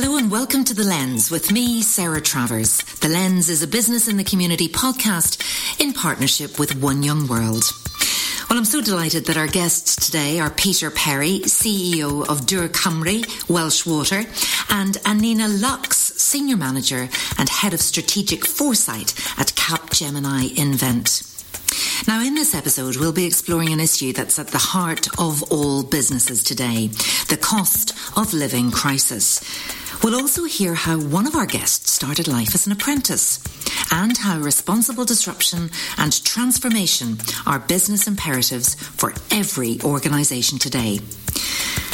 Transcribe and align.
Hello 0.00 0.16
and 0.16 0.30
welcome 0.30 0.62
to 0.62 0.74
The 0.74 0.84
Lens 0.84 1.28
with 1.28 1.50
me, 1.50 1.82
Sarah 1.82 2.20
Travers. 2.20 2.78
The 3.00 3.08
Lens 3.08 3.50
is 3.50 3.64
a 3.64 3.66
business 3.66 4.06
in 4.06 4.16
the 4.16 4.22
community 4.22 4.68
podcast 4.68 5.42
in 5.80 5.92
partnership 5.92 6.56
with 6.56 6.80
One 6.80 7.02
Young 7.02 7.26
World. 7.26 7.64
Well, 8.48 8.60
I'm 8.60 8.64
so 8.64 8.80
delighted 8.80 9.26
that 9.26 9.36
our 9.36 9.48
guests 9.48 9.96
today 9.96 10.38
are 10.38 10.50
Peter 10.50 10.92
Perry, 10.92 11.40
CEO 11.40 12.22
of 12.28 12.42
Dŵr 12.42 12.68
Cymru, 12.68 13.50
Welsh 13.50 13.84
Water, 13.86 14.22
and 14.70 14.94
Annina 14.98 15.60
Lux, 15.60 15.96
Senior 15.96 16.56
Manager 16.56 17.08
and 17.36 17.48
Head 17.48 17.74
of 17.74 17.80
Strategic 17.80 18.46
Foresight 18.46 19.14
at 19.36 19.48
Capgemini 19.56 20.56
Invent. 20.56 21.24
Now, 22.06 22.22
in 22.22 22.34
this 22.34 22.54
episode, 22.54 22.96
we'll 22.96 23.12
be 23.12 23.26
exploring 23.26 23.72
an 23.72 23.80
issue 23.80 24.12
that's 24.12 24.38
at 24.38 24.48
the 24.48 24.58
heart 24.58 25.08
of 25.18 25.42
all 25.50 25.82
businesses 25.82 26.44
today 26.44 26.86
the 27.28 27.36
cost 27.36 27.92
of 28.16 28.32
living 28.32 28.70
crisis. 28.70 29.40
We'll 30.02 30.14
also 30.14 30.44
hear 30.44 30.74
how 30.74 30.98
one 30.98 31.26
of 31.26 31.34
our 31.34 31.44
guests 31.44 31.92
started 31.92 32.28
life 32.28 32.54
as 32.54 32.66
an 32.66 32.72
apprentice 32.72 33.40
and 33.90 34.16
how 34.16 34.38
responsible 34.38 35.04
disruption 35.04 35.70
and 35.98 36.24
transformation 36.24 37.18
are 37.46 37.58
business 37.58 38.06
imperatives 38.06 38.74
for 38.74 39.12
every 39.30 39.80
organisation 39.82 40.58
today. 40.58 40.98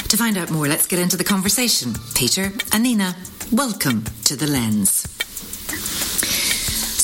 To 0.09 0.17
find 0.17 0.37
out 0.37 0.51
more, 0.51 0.69
let's 0.69 0.87
get 0.87 0.99
into 0.99 1.17
the 1.17 1.25
conversation. 1.25 1.95
Peter 2.15 2.53
and 2.73 2.83
Nina, 2.83 3.17
welcome 3.51 4.05
to 4.25 4.37
The 4.37 4.47
Lens. 4.47 5.07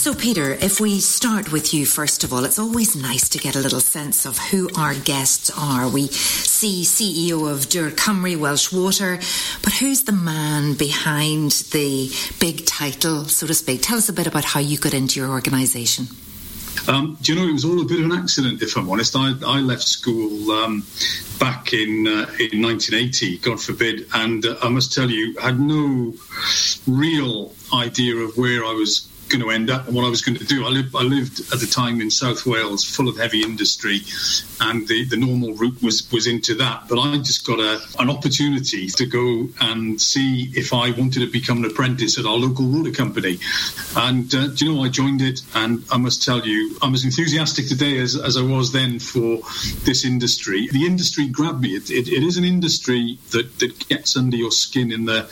So, 0.01 0.15
Peter, 0.15 0.53
if 0.55 0.81
we 0.81 0.99
start 0.99 1.53
with 1.53 1.75
you 1.75 1.85
first 1.85 2.25
of 2.25 2.33
all, 2.33 2.47
it's 2.47 2.59
always 2.59 2.97
nice 2.97 3.29
to 3.29 3.39
get 3.39 3.55
a 3.55 3.59
little 3.59 3.81
sense 3.81 4.25
of 4.25 4.39
who 4.39 4.71
our 4.75 4.95
guests 4.95 5.51
are. 5.51 5.91
We 5.91 6.07
see 6.07 6.85
CEO 6.85 7.53
of 7.53 7.69
Dŵr 7.69 7.91
Cymru 7.91 8.39
Welsh 8.39 8.73
Water, 8.73 9.19
but 9.63 9.75
who's 9.75 10.05
the 10.05 10.13
man 10.13 10.73
behind 10.73 11.51
the 11.73 12.11
big 12.39 12.65
title, 12.65 13.27
so 13.27 13.47
to 13.47 13.53
speak? 13.53 13.83
Tell 13.83 13.99
us 13.99 14.09
a 14.09 14.15
bit 14.15 14.27
about 14.27 14.47
how 14.47 14.59
you 14.59 14.79
got 14.79 14.95
into 14.95 15.21
your 15.21 15.29
organisation. 15.29 16.07
Um, 16.89 17.19
do 17.21 17.35
you 17.35 17.39
know, 17.39 17.47
it 17.47 17.53
was 17.53 17.67
all 17.67 17.83
a 17.83 17.85
bit 17.85 17.99
of 17.99 18.07
an 18.07 18.13
accident, 18.13 18.63
if 18.63 18.79
I'm 18.79 18.89
honest. 18.89 19.15
I, 19.15 19.35
I 19.47 19.61
left 19.61 19.83
school 19.83 20.51
um, 20.51 20.83
back 21.39 21.75
in 21.75 22.07
uh, 22.07 22.25
in 22.41 22.63
1980, 22.63 23.37
God 23.39 23.61
forbid, 23.61 24.07
and 24.15 24.47
uh, 24.47 24.57
I 24.63 24.71
must 24.71 24.95
tell 24.95 25.11
you, 25.11 25.39
had 25.39 25.61
no 25.61 26.15
real 26.87 27.53
idea 27.75 28.17
of 28.17 28.39
where 28.39 28.65
I 28.65 28.73
was 28.73 29.10
going 29.31 29.43
to 29.43 29.51
end 29.51 29.71
up 29.71 29.87
and 29.87 29.97
what 29.97 30.05
I 30.05 30.11
was 30.11 30.23
going 30.23 30.37
to 30.39 30.45
do. 30.45 30.67
I 30.67 30.69
lived, 30.69 30.95
I 30.95 31.03
lived 31.03 31.41
at 31.53 31.61
the 31.61 31.67
time 31.67 32.01
in 32.01 32.11
South 32.11 32.45
Wales, 32.45 32.85
full 32.85 33.09
of 33.09 33.17
heavy 33.17 33.43
industry, 33.43 34.01
and 34.61 34.87
the, 34.89 35.05
the 35.05 35.17
normal 35.17 35.55
route 35.55 35.83
was, 35.83 36.11
was 36.13 36.27
into 36.27 36.55
that. 36.57 36.89
But 36.89 36.99
I 36.99 37.17
just 37.19 37.47
got 37.47 37.61
a, 37.61 37.81
an 37.99 38.11
opportunity 38.11 38.89
to 38.89 39.07
go 39.07 39.49
and 39.61 40.01
see 40.01 40.51
if 40.55 40.73
I 40.73 40.91
wanted 40.91 41.21
to 41.21 41.31
become 41.31 41.65
an 41.65 41.71
apprentice 41.71 42.19
at 42.19 42.27
our 42.27 42.37
local 42.37 42.67
water 42.67 42.91
company. 42.91 43.39
And 43.97 44.33
uh, 44.35 44.49
do 44.49 44.67
you 44.67 44.75
know, 44.75 44.85
I 44.85 44.89
joined 44.89 45.23
it, 45.23 45.41
and 45.55 45.85
I 45.91 45.97
must 45.97 46.23
tell 46.23 46.45
you, 46.47 46.77
I'm 46.83 46.95
as 46.95 47.05
enthusiastic 47.05 47.69
today 47.69 47.99
as, 47.99 48.17
as 48.17 48.37
I 48.37 48.43
was 48.43 48.73
then 48.73 48.99
for 48.99 49.39
this 49.85 50.05
industry. 50.05 50.69
The 50.73 50.87
industry 50.87 51.29
grabbed 51.29 51.61
me. 51.61 51.71
It, 51.77 51.91
it, 51.91 52.09
it 52.09 52.23
is 52.23 52.37
an 52.37 52.45
industry 52.45 53.19
that, 53.31 53.59
that 53.61 53.89
gets 53.89 54.17
under 54.17 54.37
your 54.37 54.51
skin 54.51 54.93
in 54.93 55.05
the 55.05 55.29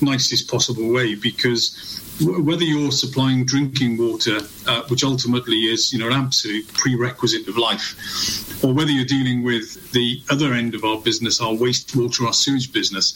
nicest 0.00 0.50
possible 0.50 0.92
way 0.92 1.14
because 1.14 2.04
whether 2.20 2.64
you're 2.64 2.90
supplying 2.90 3.44
drinking 3.44 3.96
water, 3.96 4.38
uh, 4.66 4.82
which 4.88 5.04
ultimately 5.04 5.56
is 5.56 5.92
you 5.92 5.98
know 5.98 6.08
an 6.08 6.12
absolute 6.12 6.66
prerequisite 6.72 7.46
of 7.48 7.56
life, 7.56 8.64
or 8.64 8.72
whether 8.72 8.90
you're 8.90 9.04
dealing 9.04 9.42
with 9.42 9.92
the 9.92 10.20
other 10.30 10.52
end 10.52 10.74
of 10.74 10.84
our 10.84 11.00
business, 11.00 11.40
our 11.40 11.52
wastewater, 11.52 12.26
our 12.26 12.32
sewage 12.32 12.72
business, 12.72 13.12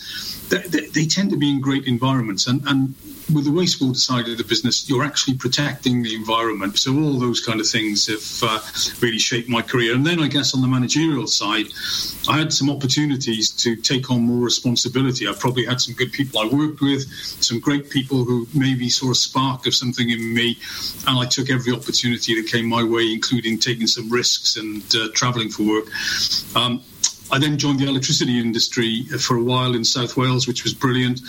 they, 0.49 0.59
they, 0.59 0.87
they 0.87 1.07
tend 1.07 1.31
to 1.31 1.37
be 1.37 1.51
in 1.51 1.61
great 1.61 1.87
environments, 1.87 2.47
and, 2.47 2.63
and 2.67 2.95
with 3.33 3.45
the 3.45 3.51
wastewater 3.51 3.97
side 3.97 4.29
of 4.29 4.39
the 4.39 4.45
business, 4.45 4.89
you're 4.89 5.05
actually 5.05 5.37
protecting 5.37 6.03
the 6.03 6.15
environment. 6.15 6.79
So 6.79 6.95
all 6.95 7.19
those 7.19 7.41
kind 7.41 7.61
of 7.61 7.69
things 7.69 8.07
have 8.07 8.51
uh, 8.51 8.61
really 9.01 9.19
shaped 9.19 9.49
my 9.49 9.63
career. 9.63 9.95
And 9.95 10.07
then 10.07 10.21
I 10.21 10.29
guess 10.29 10.55
on 10.55 10.61
the 10.61 10.69
managerial 10.69 11.27
side, 11.27 11.67
I 12.29 12.39
had 12.39 12.53
some 12.53 12.71
opportunities 12.71 13.51
to 13.51 13.77
take 13.77 14.11
on 14.11 14.23
more 14.23 14.45
responsibility. 14.45 15.29
I 15.29 15.33
probably 15.33 15.65
had 15.65 15.81
some 15.81 15.95
good 15.95 16.13
people 16.13 16.41
I 16.41 16.47
worked 16.47 16.81
with, 16.81 17.07
some 17.41 17.61
great 17.61 17.91
people 17.91 18.25
who 18.25 18.47
maybe 18.55 18.89
saw 18.89 19.11
a 19.11 19.15
spark 19.15 19.67
of 19.67 19.75
something 19.75 20.11
in 20.11 20.35
me, 20.35 20.59
and 21.07 21.19
I 21.19 21.27
took 21.27 21.51
every 21.51 21.73
opportunity 21.73 22.41
that 22.41 22.51
came 22.51 22.67
my 22.67 22.83
way, 22.83 23.13
including 23.13 23.59
taking 23.59 23.87
some 23.87 24.09
risks 24.11 24.57
and 24.57 24.83
uh, 24.95 25.09
travelling 25.15 25.51
for 25.51 25.63
work. 25.65 25.87
Um, 26.57 26.83
I 27.33 27.39
then 27.39 27.57
joined 27.57 27.81
the 27.81 27.89
electricity 27.89 28.39
industry 28.39 29.05
for 29.19 29.39
a 29.39 29.43
while 29.43 29.75
in 29.75 29.85
South 29.85 30.19
Wales, 30.19 30.47
which 30.47 30.65
was 30.65 30.75
brilliant, 30.75 31.21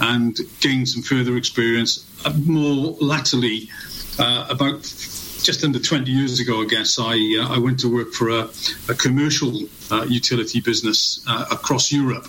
and 0.00 0.38
gained 0.60 0.86
some 0.86 1.02
further 1.02 1.38
experience. 1.38 2.04
Uh, 2.26 2.34
more 2.44 2.94
latterly, 3.00 3.70
uh, 4.18 4.46
about 4.50 4.82
just 4.82 5.64
under 5.64 5.78
20 5.78 6.10
years 6.10 6.40
ago, 6.40 6.60
I 6.60 6.66
guess, 6.66 6.98
I, 6.98 7.14
uh, 7.40 7.54
I 7.54 7.58
went 7.58 7.80
to 7.80 7.88
work 7.88 8.12
for 8.12 8.28
a, 8.28 8.50
a 8.90 8.94
commercial 8.94 9.62
utility 10.08 10.60
business 10.60 11.20
uh, 11.26 11.46
across 11.50 11.92
Europe. 11.92 12.26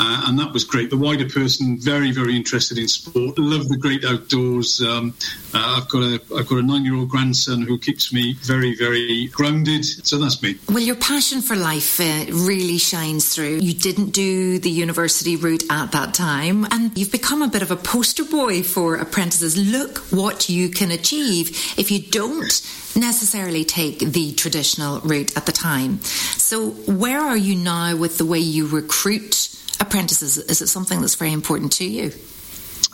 Uh, 0.00 0.24
and 0.26 0.38
that 0.38 0.52
was 0.52 0.64
great. 0.64 0.90
The 0.90 0.96
wider 0.96 1.28
person, 1.28 1.78
very, 1.78 2.12
very 2.12 2.36
interested 2.36 2.78
in 2.78 2.88
sport, 2.88 3.38
love 3.38 3.68
the 3.68 3.76
great 3.76 4.04
outdoors. 4.04 4.80
Um, 4.80 5.14
uh, 5.54 5.80
I've 5.80 5.88
got 5.88 6.02
a 6.02 6.20
I've 6.36 6.48
got 6.48 6.58
a 6.58 6.62
nine 6.62 6.84
year 6.84 6.94
old 6.94 7.08
grandson 7.08 7.62
who 7.62 7.78
keeps 7.78 8.12
me 8.12 8.34
very, 8.42 8.76
very 8.76 9.26
grounded. 9.28 9.84
So 9.84 10.18
that's 10.18 10.42
me. 10.42 10.58
Well, 10.68 10.78
your 10.80 10.96
passion 10.96 11.40
for 11.40 11.56
life 11.56 12.00
uh, 12.00 12.26
really 12.30 12.78
shines 12.78 13.34
through. 13.34 13.58
You 13.60 13.74
didn't 13.74 14.10
do 14.10 14.58
the 14.58 14.70
university 14.70 15.36
route 15.36 15.64
at 15.70 15.92
that 15.92 16.14
time, 16.14 16.64
and 16.70 16.96
you've 16.96 17.12
become 17.12 17.42
a 17.42 17.48
bit 17.48 17.62
of 17.62 17.70
a 17.70 17.76
poster 17.76 18.24
boy 18.24 18.62
for 18.62 18.96
apprentices. 18.96 19.56
Look 19.56 19.98
what 20.10 20.48
you 20.48 20.68
can 20.68 20.90
achieve 20.90 21.50
if 21.78 21.90
you 21.90 22.00
don't 22.00 22.52
necessarily 22.98 23.64
take 23.64 24.00
the 24.00 24.32
traditional 24.34 25.00
route 25.00 25.36
at 25.36 25.46
the 25.46 25.52
time. 25.52 26.02
So, 26.02 26.70
where 26.70 27.20
are 27.20 27.36
you 27.36 27.56
now 27.56 27.96
with 27.96 28.18
the 28.18 28.24
way 28.24 28.38
you 28.38 28.66
recruit 28.66 29.54
apprentices? 29.80 30.38
Is 30.38 30.60
it 30.60 30.68
something 30.68 31.00
that's 31.00 31.14
very 31.14 31.32
important 31.32 31.72
to 31.72 31.84
you? 31.84 32.12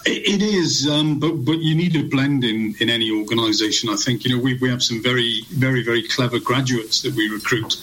It 0.07 0.43
is, 0.43 0.87
um, 0.87 1.19
but 1.19 1.47
but 1.47 1.61
you 1.61 1.75
need 1.75 1.97
a 1.97 2.03
blend 2.03 2.45
in, 2.45 2.75
in 2.79 2.91
any 2.91 3.11
organisation. 3.11 3.89
I 3.89 3.97
think 3.97 4.25
you 4.25 4.37
know 4.37 4.43
we, 4.43 4.53
we 4.59 4.69
have 4.69 4.83
some 4.83 5.03
very 5.03 5.47
very 5.51 5.83
very 5.83 6.07
clever 6.07 6.39
graduates 6.39 7.01
that 7.03 7.15
we 7.15 7.31
recruit 7.31 7.77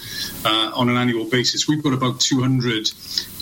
uh, 0.45 0.71
on 0.75 0.88
an 0.89 0.97
annual 0.97 1.25
basis. 1.25 1.67
We've 1.67 1.81
got 1.81 1.93
about 1.93 2.19
two 2.19 2.39
hundred. 2.39 2.91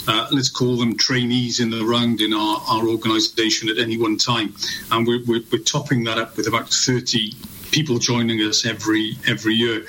Uh, 0.08 0.28
let's 0.32 0.50
call 0.50 0.78
them 0.78 0.96
trainees 0.98 1.60
in 1.60 1.70
the 1.70 1.84
round 1.84 2.22
in 2.22 2.34
our, 2.34 2.64
our 2.70 2.88
organisation 2.88 3.70
at 3.70 3.78
any 3.78 3.98
one 3.98 4.18
time, 4.18 4.56
and 4.92 5.06
we're, 5.06 5.24
we're, 5.28 5.44
we're 5.52 5.62
topping 5.62 6.06
that 6.06 6.18
up 6.18 6.36
with 6.36 6.48
about 6.48 6.70
30 6.70 7.34
people 7.72 8.00
joining 8.00 8.40
us 8.40 8.66
every 8.66 9.18
every 9.28 9.54
year, 9.54 9.86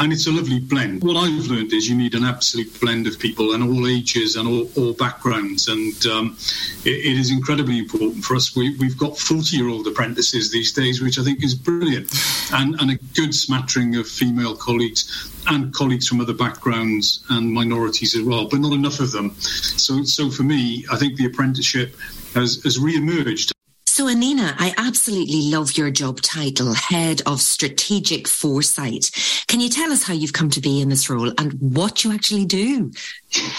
and 0.00 0.12
it's 0.12 0.26
a 0.26 0.32
lovely 0.32 0.60
blend. 0.60 1.02
What 1.02 1.16
I've 1.16 1.46
learned 1.46 1.72
is 1.72 1.88
you 1.88 1.96
need 1.96 2.14
an 2.14 2.24
absolute 2.24 2.80
blend 2.80 3.06
of 3.06 3.18
people 3.18 3.52
and 3.52 3.62
all 3.62 3.86
ages 3.86 4.36
and 4.36 4.48
all, 4.48 4.68
all 4.76 4.92
backgrounds, 4.94 5.68
and 5.68 6.06
um, 6.06 6.36
it, 6.84 6.94
it 7.10 7.18
is 7.18 7.30
incredibly 7.30 7.78
important 7.78 8.24
for 8.24 8.36
us. 8.36 8.54
We, 8.56 8.76
have 8.80 8.98
got 8.98 9.18
forty-year-old 9.18 9.86
apprentices 9.86 10.50
these 10.50 10.72
days, 10.72 11.02
which 11.02 11.18
I 11.18 11.22
think 11.22 11.44
is 11.44 11.54
brilliant, 11.54 12.12
and, 12.52 12.80
and 12.80 12.90
a 12.90 12.96
good 13.14 13.34
smattering 13.34 13.96
of 13.96 14.08
female 14.08 14.56
colleagues 14.56 15.32
and 15.46 15.72
colleagues 15.72 16.06
from 16.06 16.20
other 16.20 16.34
backgrounds 16.34 17.24
and 17.30 17.50
minorities 17.52 18.14
as 18.14 18.22
well, 18.22 18.48
but 18.48 18.60
not 18.60 18.72
enough 18.72 19.00
of 19.00 19.12
them. 19.12 19.34
So, 19.40 20.02
so 20.04 20.30
for 20.30 20.42
me, 20.42 20.84
I 20.90 20.96
think 20.96 21.16
the 21.16 21.24
apprenticeship 21.24 21.96
has, 22.34 22.62
has 22.64 22.78
re-emerged 22.78 23.52
so, 23.98 24.06
Annina, 24.06 24.54
I 24.58 24.72
absolutely 24.78 25.50
love 25.50 25.76
your 25.76 25.90
job 25.90 26.20
title, 26.20 26.72
Head 26.72 27.20
of 27.26 27.40
Strategic 27.40 28.28
Foresight. 28.28 29.10
Can 29.48 29.58
you 29.58 29.68
tell 29.68 29.90
us 29.90 30.04
how 30.04 30.14
you've 30.14 30.32
come 30.32 30.50
to 30.50 30.60
be 30.60 30.80
in 30.80 30.88
this 30.88 31.10
role 31.10 31.32
and 31.36 31.52
what 31.54 32.04
you 32.04 32.12
actually 32.12 32.44
do? 32.44 32.92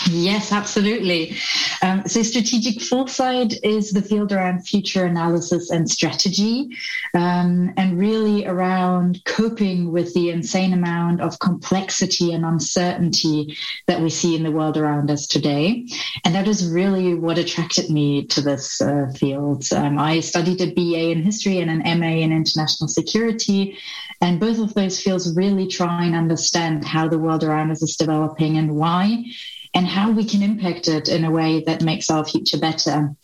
Yes, 0.10 0.52
absolutely. 0.52 1.36
Um, 1.84 2.08
so, 2.08 2.24
strategic 2.24 2.82
foresight 2.82 3.54
is 3.64 3.92
the 3.92 4.02
field 4.02 4.32
around 4.32 4.68
future 4.68 5.06
analysis 5.06 5.70
and 5.70 5.88
strategy, 5.88 6.76
um, 7.14 7.72
and 7.78 8.00
really 8.00 8.48
around 8.48 9.24
coping 9.26 9.92
with 9.92 10.12
the 10.16 10.32
insane 10.32 10.74
amount 10.74 11.22
of 11.22 11.38
complexity 11.38 12.34
and 12.34 12.46
uncertainty 12.46 13.56
that 13.86 14.02
we 14.02 14.10
see 14.10 14.36
in 14.36 14.42
the 14.42 14.52
world 14.52 14.76
around 14.76 15.12
us 15.12 15.28
today. 15.28 15.86
And 16.26 16.34
that 16.34 16.48
is 16.48 16.68
really 16.68 17.14
what 17.14 17.38
attracted 17.38 17.92
me 17.92 18.26
to 18.26 18.42
this 18.42 18.82
uh, 18.82 19.12
field. 19.16 19.66
Um, 19.72 20.00
I 20.00 20.22
studied 20.22 20.62
a 20.62 20.74
BA 20.74 21.12
in 21.12 21.22
history 21.22 21.60
and 21.60 21.70
an 21.70 22.00
MA 22.00 22.08
in 22.08 22.32
international 22.32 22.88
security, 22.88 23.78
and 24.20 24.40
both 24.40 24.58
of 24.58 24.74
those 24.74 25.00
fields 25.00 25.36
really 25.36 25.68
try 25.68 26.06
and 26.06 26.16
understand 26.16 26.86
how 26.86 27.08
the 27.08 27.20
world 27.20 27.44
around 27.44 27.70
us 27.70 27.84
is 27.84 27.96
developing 27.96 28.58
and 28.58 28.76
why 28.76 29.26
and 29.74 29.86
how 29.86 30.12
we 30.12 30.26
can 30.26 30.42
impact 30.42 30.88
it 30.88 31.08
in 31.08 31.24
a 31.24 31.32
way 31.32 31.64
that 31.66 31.84
makes 31.84 32.10
our 32.10 32.26
future 32.26 32.58
better. 32.58 33.16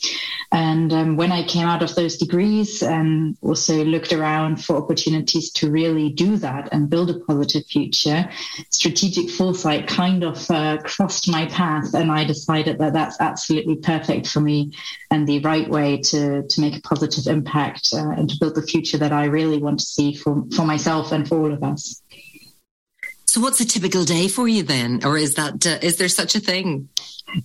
And 0.52 0.94
um, 0.94 1.18
when 1.18 1.32
I 1.32 1.44
came 1.44 1.66
out 1.66 1.82
of 1.82 1.96
those 1.96 2.18
degrees 2.18 2.84
and 2.84 3.36
also 3.42 3.84
looked 3.84 4.14
around 4.14 4.64
for 4.64 4.76
opportunities 4.78 5.52
to 5.54 5.72
really 5.72 6.10
do 6.10 6.38
that 6.38 6.70
and 6.72 6.90
build 6.90 7.10
a 7.10 7.20
positive 7.20 7.66
future, 7.66 8.30
strategic 8.70 9.30
foresight 9.32 9.88
kind 9.88 10.24
of 10.24 10.50
uh, 10.52 10.78
crossed 10.84 11.30
my 11.30 11.48
path, 11.48 11.94
and 11.94 12.12
I 12.12 12.24
decided 12.24 12.78
that 12.80 12.94
that's 12.94 13.20
absolutely 13.20 13.78
perfect 13.78 14.28
for 14.28 14.40
me 14.40 14.72
and 15.12 15.28
the 15.28 15.40
right 15.40 15.70
way 15.70 15.98
to 15.98 16.44
to 16.48 16.62
make 16.62 16.78
a 16.78 16.82
positive 16.82 17.28
impact 17.28 17.90
uh, 17.94 18.10
and 18.10 18.30
to 18.30 18.38
build 18.40 18.56
the 18.56 18.62
future 18.62 18.98
that 18.98 19.12
I 19.12 19.26
really 19.26 19.58
want 19.58 19.80
to 19.80 19.86
see 19.86 20.14
for 20.14 20.44
for 20.56 20.66
myself 20.66 21.12
and 21.12 21.28
for 21.28 21.40
all 21.40 21.54
of 21.54 21.64
us. 21.64 22.02
So, 23.36 23.42
what's 23.42 23.60
a 23.60 23.66
typical 23.66 24.06
day 24.06 24.30
for 24.30 24.48
you 24.48 24.64
then, 24.64 25.02
or 25.04 25.18
is 25.18 25.34
that 25.34 25.68
uh, 25.68 25.80
is 25.82 25.98
there 25.98 26.08
such 26.08 26.36
a 26.36 26.40
thing? 26.40 26.88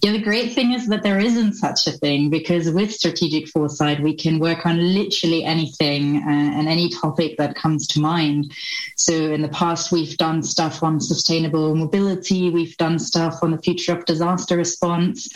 Yeah, 0.02 0.12
the 0.12 0.20
great 0.20 0.52
thing 0.52 0.72
is 0.72 0.88
that 0.88 1.02
there 1.02 1.18
isn't 1.18 1.54
such 1.54 1.86
a 1.86 1.92
thing 1.92 2.28
because 2.28 2.70
with 2.70 2.92
strategic 2.92 3.48
foresight, 3.48 4.02
we 4.02 4.14
can 4.14 4.38
work 4.38 4.66
on 4.66 4.94
literally 4.94 5.42
anything 5.42 6.18
uh, 6.18 6.28
and 6.28 6.68
any 6.68 6.90
topic 6.90 7.38
that 7.38 7.56
comes 7.56 7.86
to 7.88 8.00
mind. 8.00 8.52
So, 8.96 9.14
in 9.14 9.42
the 9.42 9.48
past, 9.48 9.90
we've 9.90 10.16
done 10.16 10.42
stuff 10.42 10.82
on 10.82 11.00
sustainable 11.00 11.74
mobility, 11.74 12.50
we've 12.50 12.76
done 12.76 12.98
stuff 12.98 13.42
on 13.42 13.52
the 13.52 13.58
future 13.58 13.96
of 13.96 14.04
disaster 14.04 14.56
response. 14.56 15.28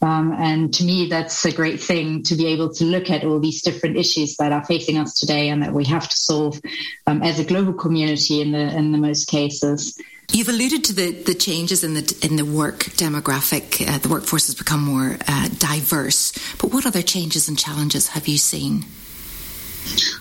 Um, 0.00 0.32
and 0.32 0.72
to 0.74 0.84
me, 0.84 1.08
that's 1.08 1.44
a 1.44 1.52
great 1.52 1.80
thing 1.80 2.22
to 2.24 2.34
be 2.34 2.46
able 2.46 2.72
to 2.74 2.84
look 2.84 3.10
at 3.10 3.24
all 3.24 3.38
these 3.38 3.62
different 3.62 3.96
issues 3.96 4.36
that 4.38 4.52
are 4.52 4.64
facing 4.64 4.96
us 4.96 5.14
today 5.14 5.50
and 5.50 5.62
that 5.62 5.74
we 5.74 5.84
have 5.84 6.08
to 6.08 6.16
solve 6.16 6.60
um, 7.06 7.22
as 7.22 7.38
a 7.38 7.44
global 7.44 7.74
community 7.74 8.40
in 8.40 8.52
the 8.52 8.76
in 8.76 8.92
the 8.92 8.98
most 8.98 9.26
cases. 9.28 9.96
You've 10.32 10.48
alluded 10.48 10.84
to 10.84 10.92
the, 10.92 11.10
the 11.10 11.34
changes 11.34 11.82
in 11.82 11.94
the 11.94 12.18
in 12.22 12.36
the 12.36 12.44
work 12.44 12.84
demographic. 12.96 13.86
Uh, 13.86 13.98
the 13.98 14.08
workforce 14.08 14.46
has 14.46 14.54
become 14.54 14.80
more 14.80 15.16
uh, 15.26 15.48
diverse. 15.58 16.32
But 16.60 16.72
what 16.72 16.86
other 16.86 17.02
changes 17.02 17.48
and 17.48 17.58
challenges 17.58 18.08
have 18.08 18.28
you 18.28 18.38
seen? 18.38 18.84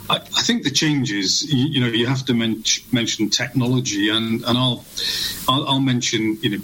I, 0.10 0.16
I 0.16 0.42
think 0.42 0.64
the 0.64 0.72
changes, 0.72 1.44
you, 1.52 1.68
you, 1.68 1.82
know, 1.82 1.88
you 1.88 2.08
have 2.08 2.26
to 2.26 2.34
men- 2.34 2.64
mention 2.92 3.30
technology, 3.30 4.10
and, 4.10 4.44
and 4.44 4.58
I'll, 4.58 4.86
I'll, 5.48 5.68
I'll 5.68 5.80
mention, 5.80 6.38
you 6.42 6.58
know, 6.58 6.64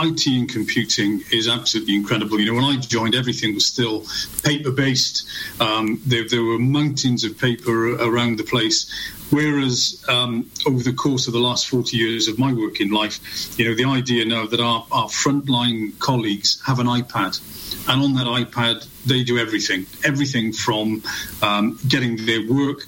IT 0.00 0.26
and 0.26 0.48
computing 0.48 1.22
is 1.32 1.48
absolutely 1.48 1.94
incredible. 1.94 2.40
You 2.40 2.46
know, 2.46 2.54
when 2.54 2.64
I 2.64 2.76
joined, 2.78 3.14
everything 3.14 3.54
was 3.54 3.66
still 3.66 4.06
paper 4.42 4.70
based. 4.70 5.26
Um, 5.60 6.00
there, 6.06 6.26
there, 6.26 6.42
were 6.42 6.58
mountains 6.58 7.24
of 7.24 7.36
paper 7.38 7.94
around 7.96 8.38
the 8.38 8.44
place. 8.44 8.86
Whereas 9.30 10.04
um, 10.08 10.50
over 10.66 10.82
the 10.82 10.92
course 10.92 11.26
of 11.26 11.32
the 11.32 11.40
last 11.40 11.68
40 11.68 11.96
years 11.96 12.28
of 12.28 12.38
my 12.38 12.52
working 12.52 12.90
life, 12.92 13.58
you 13.58 13.68
know, 13.68 13.74
the 13.74 13.84
idea 13.84 14.24
now 14.24 14.46
that 14.46 14.60
our, 14.60 14.86
our 14.92 15.08
frontline 15.08 15.98
colleagues 15.98 16.62
have 16.64 16.78
an 16.78 16.86
iPad, 16.86 17.40
and 17.88 18.02
on 18.02 18.14
that 18.14 18.26
iPad, 18.26 18.86
they 19.04 19.24
do 19.24 19.38
everything, 19.38 19.86
everything 20.04 20.52
from 20.52 21.02
um, 21.42 21.78
getting 21.88 22.24
their 22.24 22.48
work, 22.48 22.86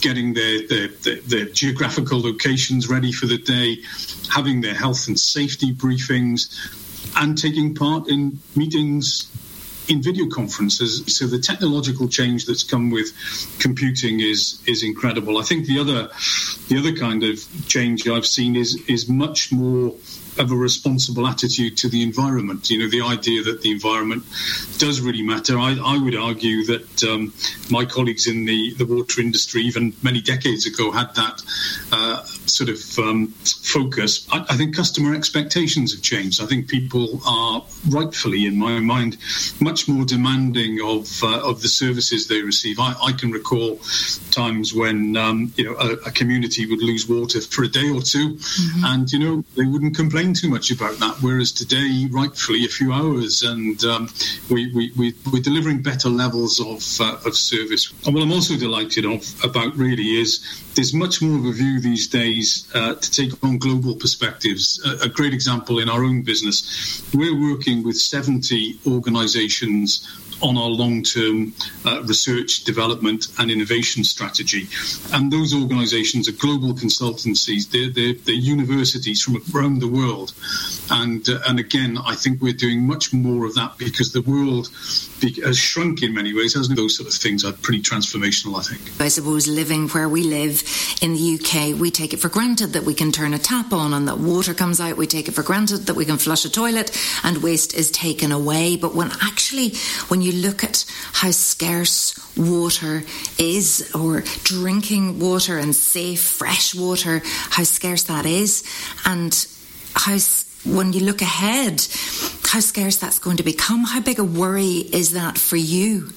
getting 0.00 0.32
their, 0.32 0.66
their, 0.68 0.88
their, 0.88 1.16
their, 1.16 1.44
geographical 1.46 2.20
locations 2.20 2.88
ready 2.88 3.12
for 3.12 3.26
the 3.26 3.38
day, 3.38 3.78
having 4.30 4.62
their 4.62 4.74
health 4.74 5.06
and 5.08 5.20
safety 5.20 5.74
briefings, 5.74 6.48
and 7.16 7.36
taking 7.36 7.74
part 7.74 8.08
in 8.08 8.38
meetings 8.56 9.28
in 9.88 10.02
video 10.02 10.26
conferences. 10.28 11.04
So 11.16 11.26
the 11.26 11.38
technological 11.38 12.08
change 12.08 12.46
that's 12.46 12.62
come 12.62 12.90
with 12.90 13.12
computing 13.60 14.20
is 14.20 14.60
is 14.66 14.82
incredible. 14.82 15.38
I 15.38 15.42
think 15.42 15.66
the 15.66 15.78
other 15.78 16.08
the 16.68 16.78
other 16.78 16.92
kind 16.92 17.22
of 17.22 17.38
change 17.66 18.08
I've 18.08 18.26
seen 18.26 18.56
is 18.56 18.76
is 18.88 19.08
much 19.08 19.52
more 19.52 19.94
of 20.38 20.50
a 20.50 20.56
responsible 20.56 21.26
attitude 21.26 21.76
to 21.78 21.88
the 21.88 22.02
environment. 22.02 22.70
You 22.70 22.80
know, 22.80 22.88
the 22.88 23.02
idea 23.02 23.42
that 23.44 23.62
the 23.62 23.70
environment 23.70 24.24
does 24.78 25.00
really 25.00 25.22
matter. 25.22 25.58
I, 25.58 25.76
I 25.82 26.02
would 26.02 26.16
argue 26.16 26.64
that 26.66 27.04
um, 27.04 27.32
my 27.70 27.84
colleagues 27.84 28.26
in 28.26 28.44
the, 28.44 28.74
the 28.74 28.86
water 28.86 29.20
industry, 29.20 29.62
even 29.62 29.94
many 30.02 30.20
decades 30.20 30.66
ago, 30.66 30.90
had 30.90 31.14
that 31.14 31.42
uh, 31.92 32.22
sort 32.24 32.70
of 32.70 32.98
um, 32.98 33.28
focus. 33.62 34.26
I, 34.30 34.44
I, 34.48 34.56
think 34.56 34.74
customer 34.76 35.14
expectations 35.14 35.92
have 35.94 36.02
changed. 36.02 36.42
I 36.42 36.46
think 36.46 36.68
people 36.68 37.20
are 37.26 37.64
rightfully, 37.88 38.46
in 38.46 38.58
my 38.58 38.80
mind, 38.80 39.16
much 39.60 39.73
more 39.88 40.04
demanding 40.04 40.80
of 40.80 41.22
uh, 41.22 41.40
of 41.48 41.62
the 41.62 41.68
services 41.68 42.28
they 42.28 42.42
receive. 42.42 42.78
I, 42.78 42.94
I 43.02 43.12
can 43.12 43.30
recall 43.30 43.80
times 44.30 44.74
when 44.74 45.16
um, 45.16 45.52
you 45.56 45.64
know 45.64 45.76
a, 45.76 45.92
a, 46.08 46.10
community 46.10 46.66
would 46.66 46.82
lose 46.82 47.08
water 47.08 47.40
for 47.40 47.64
a 47.64 47.68
day 47.68 47.90
or 47.90 48.00
2 48.00 48.34
mm-hmm. 48.34 48.84
and 48.84 49.10
you 49.12 49.18
know 49.18 49.44
they 49.56 49.64
wouldn't 49.64 49.96
complain 49.96 50.34
too 50.34 50.48
much 50.48 50.70
about 50.70 50.98
that, 50.98 51.16
whereas 51.20 51.52
today, 51.52 52.06
rightfully, 52.10 52.64
a 52.64 52.68
few 52.68 52.92
hours, 52.92 53.42
and 53.42 53.82
um, 53.84 54.08
we, 54.50 54.72
we, 54.72 54.92
we, 54.96 55.38
are 55.38 55.42
delivering 55.42 55.82
better 55.82 56.08
levels 56.08 56.60
of, 56.60 56.82
uh, 57.00 57.16
of 57.26 57.36
service. 57.36 57.92
And 58.04 58.14
what 58.14 58.22
I'm 58.22 58.32
also 58.32 58.56
delighted 58.56 59.04
of 59.04 59.22
about 59.44 59.76
really 59.76 60.20
is 60.20 60.62
there's 60.74 60.92
much 60.92 61.22
more 61.22 61.38
of 61.38 61.44
a 61.44 61.52
view 61.52 61.80
these 61.80 62.08
days 62.08 62.66
uh, 62.74 62.94
to 62.94 63.10
take 63.10 63.32
on 63.44 63.58
global 63.58 63.94
perspectives. 63.94 64.82
A, 64.84 65.06
a, 65.06 65.08
great 65.08 65.32
example 65.32 65.78
in 65.78 65.88
our 65.88 66.02
own 66.04 66.22
business, 66.22 67.02
we're 67.14 67.38
working 67.40 67.84
with 67.84 67.96
70 67.96 68.80
organizations 69.64 70.06
on 70.44 70.58
our 70.58 70.68
long-term 70.68 71.54
uh, 71.86 72.02
research, 72.02 72.64
development, 72.64 73.28
and 73.38 73.50
innovation 73.50 74.04
strategy. 74.04 74.68
And 75.12 75.32
those 75.32 75.54
organisations 75.54 76.28
are 76.28 76.32
global 76.32 76.74
consultancies. 76.74 77.70
They're, 77.70 77.88
they're, 77.88 78.12
they're, 78.12 78.34
universities 78.44 79.22
from 79.22 79.42
around 79.54 79.80
the 79.80 79.88
world. 79.88 80.34
And 80.90 81.26
uh, 81.28 81.38
and 81.48 81.58
again, 81.58 81.96
I 82.04 82.14
think 82.14 82.42
we're 82.42 82.52
doing 82.52 82.86
much 82.86 83.12
more 83.12 83.46
of 83.46 83.54
that 83.54 83.78
because 83.78 84.12
the 84.12 84.20
world 84.20 84.68
has 85.42 85.56
shrunk 85.56 86.02
in 86.02 86.12
many 86.12 86.34
ways, 86.34 86.54
hasn't 86.54 86.78
it? 86.78 86.82
Those 86.82 86.96
sort 86.96 87.08
of 87.08 87.14
things 87.14 87.42
are 87.44 87.52
pretty 87.52 87.80
transformational, 87.80 88.58
I 88.58 88.62
think. 88.62 89.00
I 89.00 89.08
suppose 89.08 89.48
living 89.48 89.88
where 89.88 90.08
we 90.08 90.24
live 90.24 90.62
in 91.00 91.14
the 91.14 91.38
UK, 91.40 91.80
we 91.80 91.90
take 91.90 92.12
it 92.12 92.18
for 92.18 92.28
granted 92.28 92.74
that 92.74 92.82
we 92.82 92.92
can 92.92 93.12
turn 93.12 93.32
a 93.32 93.38
tap 93.38 93.72
on 93.72 93.94
and 93.94 94.06
that 94.08 94.18
water 94.18 94.52
comes 94.52 94.80
out. 94.80 94.98
We 94.98 95.06
take 95.06 95.28
it 95.28 95.32
for 95.32 95.42
granted 95.42 95.86
that 95.86 95.94
we 95.94 96.04
can 96.04 96.18
flush 96.18 96.44
a 96.44 96.50
toilet 96.50 96.90
and 97.22 97.42
waste 97.42 97.72
is 97.72 97.90
taken 97.90 98.30
away. 98.30 98.76
But 98.76 98.94
when 98.94 99.10
actually, 99.22 99.70
when 100.08 100.20
you 100.20 100.33
look 100.34 100.64
at 100.64 100.84
how 101.12 101.30
scarce 101.30 102.14
water 102.36 103.02
is, 103.38 103.90
or 103.94 104.22
drinking 104.42 105.18
water 105.18 105.58
and 105.58 105.74
safe, 105.74 106.20
fresh 106.20 106.74
water, 106.74 107.22
how 107.24 107.64
scarce 107.64 108.04
that 108.04 108.26
is, 108.26 108.62
and 109.04 109.46
how 109.94 110.18
when 110.64 110.92
you 110.92 111.00
look 111.00 111.20
ahead, 111.20 111.80
how 112.44 112.60
scarce 112.60 112.96
that's 112.96 113.18
going 113.18 113.36
to 113.36 113.42
become. 113.42 113.84
How 113.84 114.00
big 114.00 114.18
a 114.18 114.24
worry 114.24 114.76
is 114.92 115.12
that 115.12 115.36
for 115.38 115.56
you? 115.56 116.10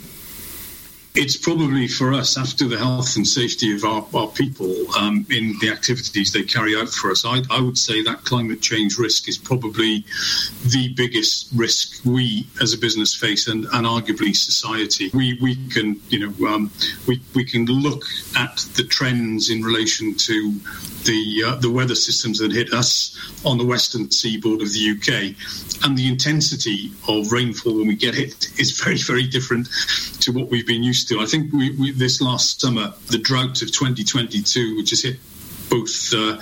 It's 1.18 1.36
probably 1.36 1.88
for 1.88 2.14
us 2.14 2.38
after 2.38 2.68
the 2.68 2.78
health 2.78 3.16
and 3.16 3.28
safety 3.28 3.76
of 3.76 3.84
our, 3.84 4.06
our 4.14 4.28
people 4.28 4.72
um, 4.96 5.26
in 5.32 5.58
the 5.60 5.70
activities 5.72 6.32
they 6.32 6.44
carry 6.44 6.76
out 6.76 6.90
for 6.90 7.10
us. 7.10 7.26
I, 7.26 7.42
I, 7.50 7.60
would 7.60 7.78
say 7.78 8.04
that 8.04 8.24
climate 8.24 8.62
change 8.62 9.00
risk 9.00 9.28
is 9.28 9.36
probably 9.36 10.06
the 10.68 10.94
biggest 10.96 11.50
risk 11.56 12.06
we 12.06 12.46
as 12.62 12.74
a 12.74 12.78
business 12.78 13.16
face 13.16 13.48
and, 13.48 13.66
and 13.66 13.88
arguably 13.88 14.36
society. 14.36 15.10
We, 15.12 15.40
we 15.42 15.56
can, 15.70 16.00
you 16.10 16.28
know, 16.28 16.48
um, 16.48 16.70
we, 17.08 17.20
we 17.34 17.44
can 17.44 17.66
look 17.66 18.04
at 18.36 18.58
the 18.76 18.84
trends 18.84 19.50
in 19.50 19.64
relation 19.64 20.14
to 20.14 20.54
the, 21.06 21.44
uh, 21.48 21.56
the 21.56 21.72
weather 21.72 21.96
systems 21.96 22.38
that 22.40 22.52
hit 22.52 22.74
us 22.74 23.18
on 23.44 23.58
the 23.58 23.66
western 23.66 24.12
seaboard 24.12 24.62
of 24.62 24.72
the 24.72 24.92
UK 24.92 25.36
and 25.84 25.98
the 25.98 26.08
intensity 26.08 26.92
of 27.08 27.32
rainfall 27.32 27.78
when 27.78 27.88
we 27.88 27.96
get 27.96 28.14
hit 28.14 28.50
is 28.60 28.80
very, 28.84 28.98
very 28.98 29.26
different 29.26 29.68
to 30.22 30.32
what 30.32 30.50
we've 30.50 30.68
been 30.68 30.84
used 30.84 31.07
to. 31.08 31.20
I 31.20 31.26
think 31.26 31.52
we, 31.54 31.72
we, 31.72 31.92
this 31.92 32.22
last 32.22 32.62
summer, 32.62 32.94
the 33.08 33.18
drought 33.18 33.62
of 33.62 33.72
2022, 33.72 34.78
which 34.78 34.92
has 34.92 35.04
hit 35.04 35.18
both 35.70 36.14
uh, 36.14 36.38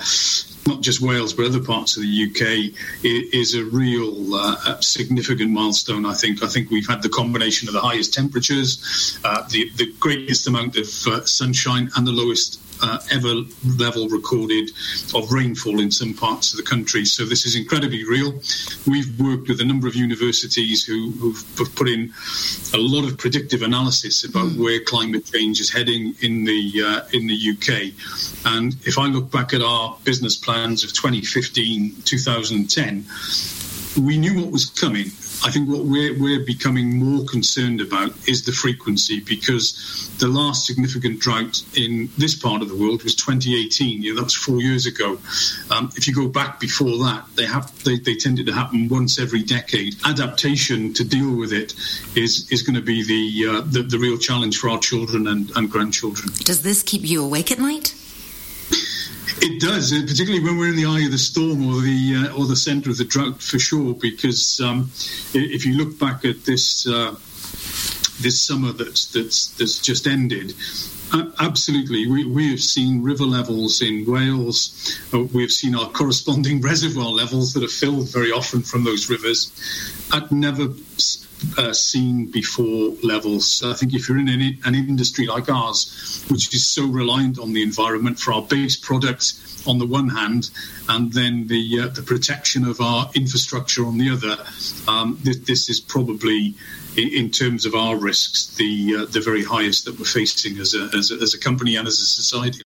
not 0.68 0.82
just 0.82 1.02
Wales 1.02 1.34
but 1.34 1.46
other 1.46 1.64
parts 1.64 1.96
of 1.96 2.04
the 2.04 2.30
UK, 2.30 2.74
is 3.04 3.56
a 3.56 3.64
real 3.64 4.36
uh, 4.36 4.80
significant 4.82 5.52
milestone. 5.52 6.06
I 6.06 6.14
think. 6.14 6.44
I 6.44 6.48
think 6.48 6.70
we've 6.70 6.88
had 6.88 7.02
the 7.02 7.10
combination 7.10 7.68
of 7.68 7.74
the 7.74 7.82
highest 7.82 8.14
temperatures, 8.14 9.20
uh, 9.24 9.48
the 9.50 9.70
the 9.76 9.94
greatest 10.00 10.48
amount 10.48 10.78
of 10.78 10.88
uh, 11.08 11.26
sunshine, 11.26 11.90
and 11.96 12.06
the 12.06 12.12
lowest 12.12 12.60
uh, 12.82 13.00
ever 13.12 13.34
level 13.78 14.08
recorded 14.10 14.70
of 15.14 15.32
rainfall 15.32 15.80
in 15.80 15.92
some 15.92 16.14
parts 16.14 16.52
of 16.52 16.58
the 16.58 16.64
country. 16.64 17.06
So 17.06 17.26
this 17.26 17.46
is 17.46 17.56
incredibly 17.56 18.04
real. 18.06 18.34
We've 18.88 19.20
worked 19.20 19.48
with 19.48 19.62
a 19.62 19.66
number 19.66 19.88
of 19.88 19.96
universities 19.96 20.84
who, 20.84 21.34
have 21.58 21.76
put 21.76 21.88
in 21.88 22.14
a 22.74 22.78
lot 22.78 23.06
of 23.06 23.18
predictive 23.18 23.62
analysis 23.62 24.24
about 24.24 24.50
mm. 24.50 24.64
where 24.64 24.80
climate 24.82 25.26
change 25.26 25.60
is 25.60 25.72
heading 25.72 26.16
in 26.22 26.44
the 26.44 26.84
uh, 26.86 27.02
in 27.14 27.28
the 27.28 27.38
UK. 27.52 27.94
And 28.46 28.76
if 28.86 28.98
I 28.98 29.08
look 29.08 29.32
back 29.32 29.54
at 29.54 29.62
our 29.62 29.98
business 30.04 30.36
plans 30.36 30.84
of 30.84 30.94
2015, 30.94 31.96
2010, 32.04 33.06
we 34.04 34.18
knew 34.18 34.42
what 34.42 34.52
was 34.52 34.70
coming 34.70 35.12
I 35.46 35.52
think 35.52 35.70
what 35.70 35.86
we're, 35.86 36.20
we're 36.20 36.44
becoming 36.44 36.98
more 36.98 37.24
concerned 37.24 37.80
about 37.80 38.10
is 38.28 38.46
the 38.46 38.52
frequency 38.52 39.20
because 39.20 40.10
the 40.18 40.28
last 40.28 40.66
significant 40.66 41.20
drought 41.20 41.62
in 41.78 42.10
this 42.18 42.34
part 42.34 42.64
of 42.64 42.68
the 42.68 42.76
world 42.76 43.04
was 43.04 43.14
2018. 43.14 44.02
You 44.02 44.10
know, 44.10 44.22
that 44.22 44.24
was 44.24 44.34
four 44.34 44.60
years 44.60 44.88
ago. 44.88 45.20
Um, 45.70 45.92
if 45.96 46.08
you 46.08 46.16
go 46.16 46.28
back 46.28 46.60
before 46.60 46.98
that, 47.06 47.26
they 47.36 47.46
have 47.46 47.72
they, 47.84 48.00
they 48.00 48.16
tended 48.16 48.48
to 48.48 48.54
happen 48.54 48.88
once 48.90 49.20
every 49.20 49.44
decade. 49.44 49.96
Adaptation 50.04 50.96
to 50.96 51.04
deal 51.04 51.36
with 51.36 51.54
it 51.54 51.76
is 52.16 52.52
is 52.52 52.64
going 52.64 52.76
to 52.76 52.82
be 52.82 53.04
the, 53.04 53.48
uh, 53.48 53.62
the, 53.62 53.84
the 53.84 54.00
real 54.00 54.18
challenge 54.18 54.58
for 54.58 54.72
our 54.72 54.80
children 54.80 55.28
and, 55.28 55.52
and 55.56 55.70
grandchildren. 55.70 56.30
Does 56.40 56.64
this 56.64 56.82
keep 56.82 57.04
you 57.04 57.24
awake 57.24 57.52
at 57.52 57.60
night? 57.60 57.95
It 59.42 59.62
does, 59.62 59.92
uh, 59.92 60.02
particularly 60.02 60.44
when 60.44 60.58
we're 60.58 60.70
in 60.70 60.76
the 60.76 60.86
eye 60.86 61.02
of 61.02 61.12
the 61.12 61.18
storm 61.18 61.68
or 61.68 61.82
the 61.82 62.30
uh, 62.30 62.38
or 62.38 62.46
the 62.46 62.56
centre 62.56 62.90
of 62.90 62.98
the 62.98 63.06
drought, 63.06 63.42
for 63.42 63.60
sure. 63.60 63.94
Because 63.94 64.60
um, 64.62 64.90
if 65.34 65.66
you 65.66 65.76
look 65.76 66.00
back 66.00 66.26
at 66.26 66.46
this 66.46 66.88
uh, 66.88 67.16
this 68.22 68.40
summer 68.40 68.72
that's 68.72 69.06
that's 69.06 69.48
that's 69.58 69.80
just 69.80 70.08
ended, 70.08 70.54
absolutely, 71.40 72.08
we, 72.08 72.26
we 72.26 72.50
have 72.52 72.62
seen 72.62 73.04
river 73.04 73.26
levels 73.26 73.82
in 73.82 74.06
Wales. 74.08 74.98
Uh, 75.14 75.24
we 75.34 75.42
have 75.42 75.52
seen 75.52 75.76
our 75.76 75.90
corresponding 75.90 76.62
reservoir 76.72 77.10
levels 77.10 77.54
that 77.54 77.64
are 77.64 77.68
filled 77.68 78.12
very 78.12 78.32
often 78.32 78.62
from 78.62 78.84
those 78.84 79.10
rivers 79.10 79.52
at 80.14 80.32
never 80.32 80.70
uh, 81.58 81.74
seen 81.74 82.26
before 82.26 82.94
levels. 83.04 83.64
I 83.64 83.74
think 83.74 83.94
if 83.94 84.08
you're 84.08 84.18
in 84.18 84.30
any, 84.30 84.60
an 84.66 84.76
industry 84.76 85.28
like 85.28 85.50
ours, 85.50 86.24
which 86.30 86.54
is 86.54 86.66
so 86.66 86.86
reliant 86.86 87.40
on 87.40 87.54
the 87.54 87.64
environment 87.64 88.20
for 88.20 88.34
our 88.34 88.42
base 88.42 88.76
products 88.76 89.64
on 89.68 89.80
the 89.80 89.86
one 89.86 90.10
hand, 90.10 90.50
and 90.90 91.12
then 91.14 91.48
the 91.48 91.82
uh, 91.82 91.88
the 91.88 92.02
protection 92.02 92.66
of 92.66 92.80
our 92.80 93.10
infrastructure 93.16 93.86
on 93.86 93.98
the 93.98 94.10
other, 94.10 94.38
um, 94.88 95.20
this, 95.24 95.70
is 95.70 95.80
probably. 95.80 96.56
In, 96.98 97.10
in 97.14 97.32
terms 97.32 97.66
of 97.66 97.76
our 97.76 97.98
risks, 97.98 98.56
the 98.56 98.96
uh, 98.96 99.06
the 99.06 99.22
very 99.22 99.44
highest 99.44 99.86
that 99.86 99.98
we're 100.00 100.06
facing 100.06 100.58
as 100.60 100.74
a, 100.74 100.90
as 100.98 101.12
a, 101.12 101.16
as 101.16 101.34
a 101.34 101.40
company 101.40 101.76
and 101.76 101.88
as 101.88 102.00
a 102.00 102.06
society. 102.06 102.62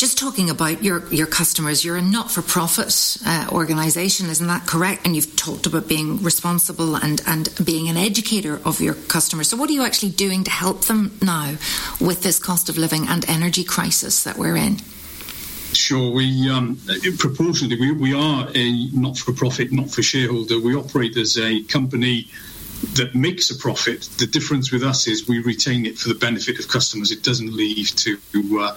Just 0.00 0.16
talking 0.16 0.48
about 0.48 0.82
your, 0.82 1.06
your 1.12 1.26
customers, 1.26 1.84
you're 1.84 1.98
a 1.98 2.00
not 2.00 2.30
for 2.30 2.40
profit 2.40 3.18
uh, 3.26 3.48
organisation, 3.52 4.30
isn't 4.30 4.46
that 4.46 4.66
correct? 4.66 5.04
And 5.04 5.14
you've 5.14 5.36
talked 5.36 5.66
about 5.66 5.88
being 5.88 6.22
responsible 6.22 6.96
and, 6.96 7.20
and 7.26 7.50
being 7.62 7.86
an 7.86 7.98
educator 7.98 8.62
of 8.64 8.80
your 8.80 8.94
customers. 8.94 9.48
So, 9.48 9.58
what 9.58 9.68
are 9.68 9.74
you 9.74 9.84
actually 9.84 10.12
doing 10.12 10.42
to 10.44 10.50
help 10.50 10.86
them 10.86 11.18
now 11.20 11.56
with 12.00 12.22
this 12.22 12.38
cost 12.38 12.70
of 12.70 12.78
living 12.78 13.08
and 13.08 13.28
energy 13.28 13.62
crisis 13.62 14.24
that 14.24 14.38
we're 14.38 14.56
in? 14.56 14.78
Sure, 15.74 16.10
we 16.10 16.50
um, 16.50 16.80
proportionally 17.18 17.78
we, 17.78 17.92
we 17.92 18.14
are 18.14 18.48
a 18.54 18.86
not 18.92 19.18
for 19.18 19.34
profit, 19.34 19.70
not 19.70 19.90
for 19.90 20.02
shareholder. 20.02 20.58
We 20.58 20.74
operate 20.74 21.18
as 21.18 21.36
a 21.36 21.62
company 21.64 22.28
that 22.94 23.14
makes 23.14 23.50
a 23.50 23.56
profit. 23.56 24.02
The 24.18 24.26
difference 24.26 24.72
with 24.72 24.82
us 24.82 25.06
is 25.06 25.28
we 25.28 25.40
retain 25.40 25.86
it 25.86 25.98
for 25.98 26.08
the 26.08 26.14
benefit 26.14 26.58
of 26.58 26.68
customers. 26.68 27.10
It 27.10 27.22
doesn't 27.22 27.52
leave 27.52 27.94
to 27.96 28.18
uh, 28.60 28.74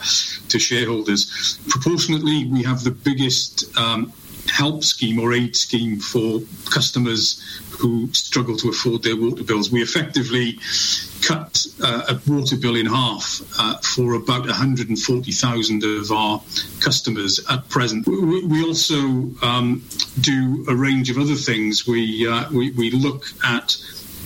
to 0.49 0.59
shareholders. 0.59 1.57
Proportionately, 1.67 2.45
we 2.45 2.63
have 2.63 2.83
the 2.83 2.91
biggest 2.91 3.75
um, 3.77 4.11
help 4.53 4.83
scheme 4.83 5.19
or 5.19 5.33
aid 5.33 5.55
scheme 5.55 5.99
for 5.99 6.41
customers 6.69 7.41
who 7.71 8.07
struggle 8.13 8.55
to 8.55 8.69
afford 8.69 9.01
their 9.03 9.17
water 9.17 9.43
bills. 9.43 9.71
We 9.71 9.81
effectively 9.81 10.59
cut 11.25 11.65
uh, 11.83 12.13
a 12.13 12.31
water 12.31 12.55
bill 12.57 12.75
in 12.75 12.85
half 12.85 13.41
uh, 13.57 13.77
for 13.79 14.13
about 14.13 14.45
140,000 14.45 15.83
of 15.83 16.11
our 16.11 16.41
customers 16.81 17.39
at 17.49 17.67
present. 17.69 18.05
We, 18.05 18.45
we 18.45 18.63
also 18.63 18.97
um, 19.41 19.83
do 20.21 20.65
a 20.69 20.75
range 20.75 21.09
of 21.09 21.17
other 21.17 21.35
things. 21.35 21.87
We, 21.87 22.27
uh, 22.27 22.49
we, 22.51 22.71
we 22.71 22.91
look 22.91 23.25
at 23.43 23.77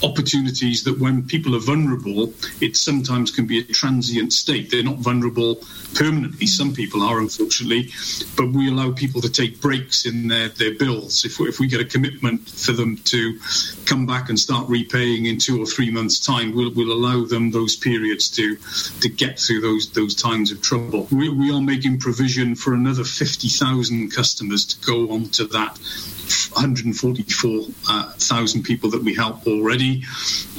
opportunities 0.04 0.84
that 0.84 1.00
when 1.00 1.24
people 1.24 1.56
are 1.56 1.60
vulnerable, 1.60 2.34
it 2.62 2.78
sometimes 2.78 3.32
can 3.32 3.46
be 3.46 3.60
a 3.60 3.64
transient 3.64 4.34
state. 4.34 4.72
They're 4.72 4.84
not 4.84 4.98
vulnerable 4.98 5.56
permanently. 5.96 6.46
Mm-hmm. 6.46 6.46
Some 6.46 6.74
people 6.74 7.04
are, 7.04 7.20
unfortunately, 7.20 7.90
but 8.36 8.52
we 8.52 8.70
allow 8.70 8.92
people 8.92 9.22
to 9.22 9.30
take 9.30 9.62
breaks 9.62 10.06
in 10.06 10.28
their, 10.28 10.50
their 10.50 10.76
bills. 10.76 11.26
If 11.26 11.40
we, 11.40 11.48
if 11.48 11.60
we 11.60 11.68
get 11.68 11.82
a 11.82 11.86
commitment 11.86 12.50
for 12.50 12.74
them 12.74 12.98
to 13.06 13.40
come 13.86 14.06
back 14.06 14.30
and 14.30 14.40
start 14.40 14.68
repaying 14.70 15.26
in 15.26 15.38
two 15.38 15.62
or 15.62 15.66
three 15.66 15.92
months' 15.92 16.20
time, 16.20 16.56
we'll, 16.56 16.74
we'll 16.74 16.92
allow 16.92 17.26
them 17.26 17.52
those 17.52 17.76
periods 17.76 18.30
to 18.30 18.58
to 19.02 19.10
get 19.10 19.40
through 19.40 19.62
those 19.62 19.90
those 19.92 20.16
times 20.16 20.52
of 20.52 20.62
trouble. 20.62 21.08
We, 21.12 21.30
we 21.30 21.52
are 21.52 21.62
making 21.62 22.00
provision 22.00 22.56
for 22.56 22.74
another 22.74 23.04
50,000 23.04 24.12
customers 24.12 24.66
to 24.66 24.86
go 24.86 25.12
on 25.12 25.30
to 25.30 25.46
that 25.48 25.78
144,000 26.54 27.80
uh, 27.88 28.64
people 28.64 28.90
that 28.90 29.04
we 29.04 29.14
help 29.14 29.46
already. 29.48 29.87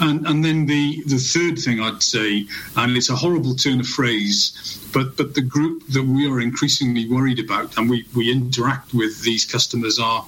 And, 0.00 0.26
and 0.26 0.44
then 0.44 0.66
the, 0.66 1.02
the 1.06 1.18
third 1.18 1.58
thing 1.58 1.80
I'd 1.80 2.02
say, 2.02 2.46
and 2.76 2.96
it's 2.96 3.10
a 3.10 3.16
horrible 3.16 3.54
turn 3.54 3.80
of 3.80 3.86
phrase, 3.86 4.78
but, 4.92 5.16
but 5.16 5.34
the 5.34 5.42
group 5.42 5.86
that 5.88 6.04
we 6.04 6.30
are 6.30 6.40
increasingly 6.40 7.08
worried 7.08 7.38
about, 7.38 7.76
and 7.76 7.90
we, 7.90 8.06
we 8.16 8.30
interact 8.30 8.94
with 8.94 9.22
these 9.22 9.44
customers, 9.44 9.98
are 9.98 10.24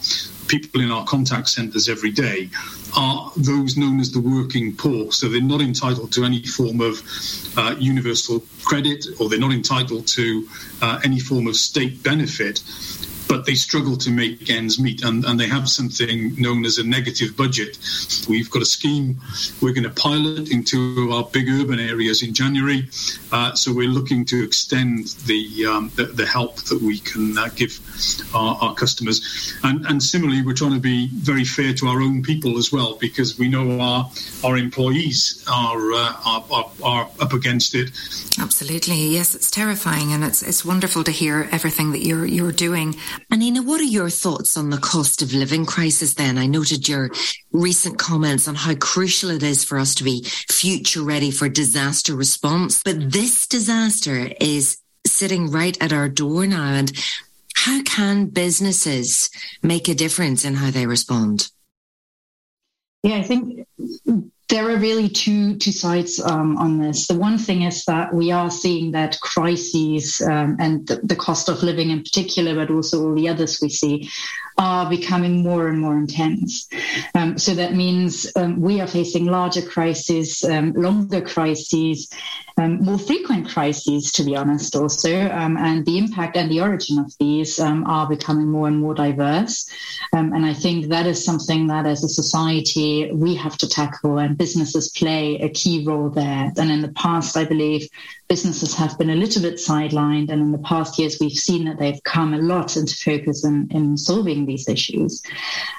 people 0.49 0.81
in 0.81 0.91
our 0.91 1.05
contact 1.05 1.49
centres 1.49 1.89
every 1.89 2.11
day, 2.11 2.49
are 2.97 3.31
those 3.37 3.77
known 3.77 4.01
as 4.01 4.11
the 4.11 4.21
working 4.21 4.75
poor. 4.77 5.13
So 5.13 5.29
they're 5.29 5.41
not 5.41 5.61
entitled 5.61 6.13
to 6.13 6.25
any 6.25 6.43
form 6.43 6.81
of 6.81 7.01
uh, 7.57 7.77
universal 7.79 8.43
credit 8.65 9.07
or 9.19 9.29
they're 9.29 9.39
not 9.39 9.53
entitled 9.53 10.07
to 10.09 10.49
uh, 10.83 11.01
any 11.05 11.21
form 11.21 11.47
of 11.47 11.57
state 11.57 12.03
benefit 12.03 12.63
but 13.31 13.47
they 13.47 13.55
struggle 13.55 13.97
to 13.97 14.11
make 14.11 14.51
ends 14.51 14.81
meet 14.81 15.05
and, 15.05 15.25
and 15.25 15.39
they 15.39 15.47
have 15.47 15.69
something 15.69 16.35
known 16.35 16.65
as 16.65 16.79
a 16.79 16.85
negative 16.85 17.37
budget. 17.37 17.79
We've 18.29 18.51
got 18.51 18.61
a 18.61 18.65
scheme 18.65 19.21
we're 19.63 19.73
going 19.73 19.85
to 19.85 19.91
pilot 19.91 20.51
into 20.51 21.11
our 21.13 21.23
big 21.23 21.49
urban 21.49 21.79
areas 21.79 22.25
in 22.25 22.35
January. 22.35 22.89
Uh, 23.31 23.55
so 23.55 23.73
we're 23.73 23.89
looking 23.89 24.25
to 24.25 24.43
extend 24.43 25.09
the, 25.27 25.65
um, 25.67 25.93
the, 25.95 26.07
the, 26.07 26.27
help 26.27 26.57
that 26.65 26.83
we 26.83 26.99
can 26.99 27.39
uh, 27.39 27.49
give 27.55 27.79
our, 28.35 28.57
our, 28.61 28.75
customers. 28.75 29.55
And, 29.63 29.87
and 29.87 30.03
similarly, 30.03 30.43
we're 30.43 30.55
trying 30.55 30.75
to 30.75 30.81
be 30.81 31.09
very 31.13 31.45
fair 31.45 31.73
to 31.75 31.87
our 31.87 32.01
own 32.01 32.25
people 32.25 32.59
as 32.59 32.73
well 32.73 32.97
because 32.97 33.39
we 33.39 33.49
know 33.49 33.79
our, 33.81 34.11
our 34.43 34.57
employees 34.57 35.45
are, 35.49 35.93
uh, 35.93 36.15
are, 36.25 36.45
are, 36.51 36.71
are 36.83 37.11
up 37.21 37.33
against 37.33 37.77
it. 37.77 37.91
Absolutely. 38.41 39.09
Yes, 39.09 39.37
it's 39.37 39.53
terrifying 39.53 40.13
and 40.13 40.25
it's, 40.25 40.43
it's 40.43 40.65
wonderful 40.65 41.05
to 41.05 41.13
hear 41.13 41.49
everything 41.53 41.93
that 41.93 42.05
you're, 42.05 42.27
you're 42.27 42.53
doing. 42.53 42.97
Annina, 43.33 43.65
what 43.65 43.81
are 43.81 43.85
your 43.85 44.11
thoughts 44.11 44.57
on 44.57 44.71
the 44.71 44.79
cost 44.79 45.23
of 45.23 45.33
living 45.33 45.65
crisis 45.65 46.15
then? 46.15 46.39
I 46.39 46.47
noted 46.47 46.89
your 46.89 47.11
recent 47.53 47.99
comments 47.99 48.49
on 48.49 48.55
how 48.55 48.75
crucial 48.75 49.31
it 49.31 49.43
is 49.43 49.65
for 49.65 49.79
us 49.79 49.95
to 49.97 50.05
be 50.05 50.25
future 50.49 51.03
ready 51.03 51.31
for 51.31 51.49
disaster 51.49 52.15
response. 52.15 52.83
But 52.85 53.13
this 53.13 53.47
disaster 53.47 54.31
is 54.41 54.79
sitting 55.07 55.51
right 55.51 55.77
at 55.83 55.93
our 55.93 56.09
door 56.09 56.47
now. 56.47 56.75
And 56.75 56.93
how 57.55 57.83
can 57.83 58.27
businesses 58.27 59.31
make 59.63 59.89
a 59.89 59.95
difference 59.95 60.45
in 60.45 60.55
how 60.55 60.71
they 60.71 60.87
respond? 60.87 61.51
Yeah, 63.03 63.17
I 63.17 63.23
think 63.23 63.67
there 64.51 64.69
are 64.69 64.77
really 64.77 65.09
two 65.09 65.57
two 65.57 65.73
sides 65.73 66.21
um, 66.21 66.59
on 66.59 66.79
this. 66.79 67.07
The 67.07 67.15
one 67.15 67.39
thing 67.39 67.63
is 67.63 67.85
that 67.85 68.13
we 68.13 68.33
are 68.33 68.51
seeing 68.51 68.91
that 68.93 69.19
crises 69.21 70.21
um, 70.21 70.57
and 70.59 70.87
the, 70.87 70.97
the, 70.97 71.17
cost 71.17 71.49
of 71.49 71.63
living 71.63 71.91
in 71.91 72.03
particular, 72.03 72.55
but 72.55 72.71
also 72.71 73.03
all 73.03 73.15
the 73.15 73.29
others 73.29 73.61
we 73.63 73.69
see, 73.69 74.11
are 74.61 74.91
becoming 74.91 75.43
more 75.43 75.69
and 75.69 75.81
more 75.81 75.97
intense. 75.97 76.69
Um, 77.15 77.39
so 77.39 77.55
that 77.55 77.73
means 77.75 78.31
um, 78.37 78.61
we 78.61 78.79
are 78.83 78.87
facing 78.87 79.25
larger 79.25 79.63
crises, 79.63 80.45
um, 80.45 80.73
longer 80.75 81.23
crises, 81.23 82.13
um, 82.59 82.83
more 82.83 82.99
frequent 82.99 83.49
crises, 83.49 84.13
to 84.13 84.23
be 84.23 84.37
honest, 84.37 84.77
also. 84.77 85.31
Um, 85.31 85.57
and 85.57 85.87
the 85.87 85.97
impact 85.97 86.37
and 86.37 86.51
the 86.51 86.61
origin 86.61 86.99
of 86.99 87.11
these 87.19 87.59
um, 87.59 87.87
are 87.87 88.07
becoming 88.07 88.49
more 88.49 88.69
and 88.69 88.79
more 88.79 88.95
diverse. 88.95 89.67
and 90.13 90.45
I 90.45 90.53
think 90.53 90.89
that 90.89 91.07
is 91.07 91.25
something 91.25 91.69
that 91.69 91.87
as 91.87 92.05
a 92.05 92.09
society 92.09 93.11
we 93.13 93.35
have 93.37 93.57
to 93.59 93.69
tackle, 93.69 94.19
and 94.19 94.37
businesses 94.37 94.91
play 94.91 95.39
a 95.39 95.49
key 95.49 95.87
role 95.87 96.11
there. 96.11 96.53
And 96.59 96.71
in 96.71 96.83
the 96.83 96.93
past, 96.93 97.35
I 97.35 97.47
believe 97.47 97.89
businesses 98.31 98.75
have 98.77 98.97
been 98.97 99.11
a 99.11 99.17
little 99.17 99.43
bit 99.43 99.55
sidelined. 99.55 100.31
And 100.31 100.41
in 100.41 100.53
the 100.53 100.59
past 100.59 100.99
years, 100.99 101.19
we've 101.21 101.33
seen 101.33 101.65
that 101.65 101.79
they've 101.79 102.03
come 102.05 102.33
a 102.33 102.39
lot 102.39 102.77
into 102.77 102.97
focus 102.97 103.45
in, 103.45 103.69
in 103.73 103.97
solving 103.97 104.47
these 104.51 104.69
issues. 104.69 105.23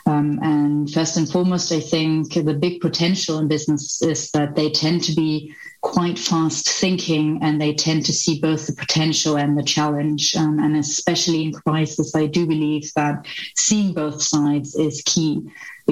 Um, 0.05 0.39
and 0.41 0.91
first 0.91 1.17
and 1.17 1.29
foremost, 1.29 1.71
I 1.71 1.79
think 1.79 2.33
the 2.33 2.53
big 2.53 2.81
potential 2.81 3.39
in 3.39 3.47
business 3.47 4.01
is 4.01 4.31
that 4.31 4.55
they 4.55 4.69
tend 4.71 5.03
to 5.03 5.13
be 5.13 5.53
quite 5.81 6.17
fast 6.17 6.69
thinking 6.69 7.39
and 7.41 7.59
they 7.59 7.73
tend 7.73 8.05
to 8.05 8.13
see 8.13 8.39
both 8.39 8.67
the 8.67 8.73
potential 8.73 9.35
and 9.37 9.57
the 9.57 9.63
challenge. 9.63 10.35
Um, 10.35 10.59
and 10.59 10.77
especially 10.77 11.43
in 11.43 11.53
crisis, 11.53 12.15
I 12.15 12.27
do 12.27 12.45
believe 12.45 12.91
that 12.95 13.25
seeing 13.55 13.93
both 13.93 14.21
sides 14.21 14.75
is 14.75 15.01
key 15.05 15.41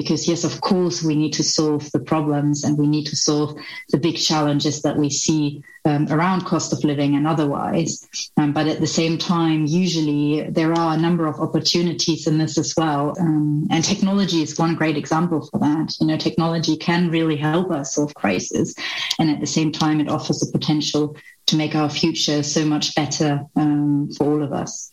Because 0.00 0.26
yes, 0.26 0.44
of 0.44 0.62
course, 0.62 1.02
we 1.02 1.14
need 1.14 1.34
to 1.34 1.42
solve 1.42 1.92
the 1.92 2.00
problems 2.00 2.64
and 2.64 2.78
we 2.78 2.86
need 2.86 3.04
to 3.08 3.16
solve 3.16 3.54
the 3.90 3.98
big 3.98 4.16
challenges 4.16 4.80
that 4.80 4.96
we 4.96 5.10
see 5.10 5.62
um, 5.84 6.06
around 6.08 6.46
cost 6.46 6.72
of 6.72 6.82
living 6.84 7.16
and 7.16 7.26
otherwise. 7.26 8.08
Um, 8.38 8.54
but 8.54 8.66
at 8.66 8.80
the 8.80 8.86
same 8.86 9.18
time, 9.18 9.66
usually 9.66 10.48
there 10.48 10.72
are 10.72 10.94
a 10.94 11.00
number 11.06 11.26
of 11.26 11.38
opportunities 11.38 12.26
in 12.26 12.38
this 12.38 12.56
as 12.56 12.72
well. 12.78 13.14
Um, 13.20 13.66
and 13.70 13.84
technology 13.84 14.40
is 14.40 14.58
one 14.58 14.74
great 14.74 14.96
example 14.96 15.46
for 15.50 15.60
that. 15.60 15.94
You 16.00 16.06
know, 16.06 16.16
technology 16.16 16.78
can 16.78 17.10
really 17.10 17.36
help 17.36 17.70
us 17.70 17.96
solve 17.96 18.14
crises. 18.14 18.74
And 19.18 19.30
at 19.30 19.40
the 19.40 19.46
same 19.46 19.70
time, 19.70 20.00
it 20.00 20.08
offers 20.08 20.42
a 20.42 20.50
potential 20.50 21.14
to 21.48 21.56
make 21.56 21.74
our 21.74 21.90
future 21.90 22.42
so 22.42 22.64
much 22.64 22.94
better 22.94 23.44
um, 23.54 24.08
for 24.16 24.32
all 24.32 24.42
of 24.42 24.54
us. 24.54 24.92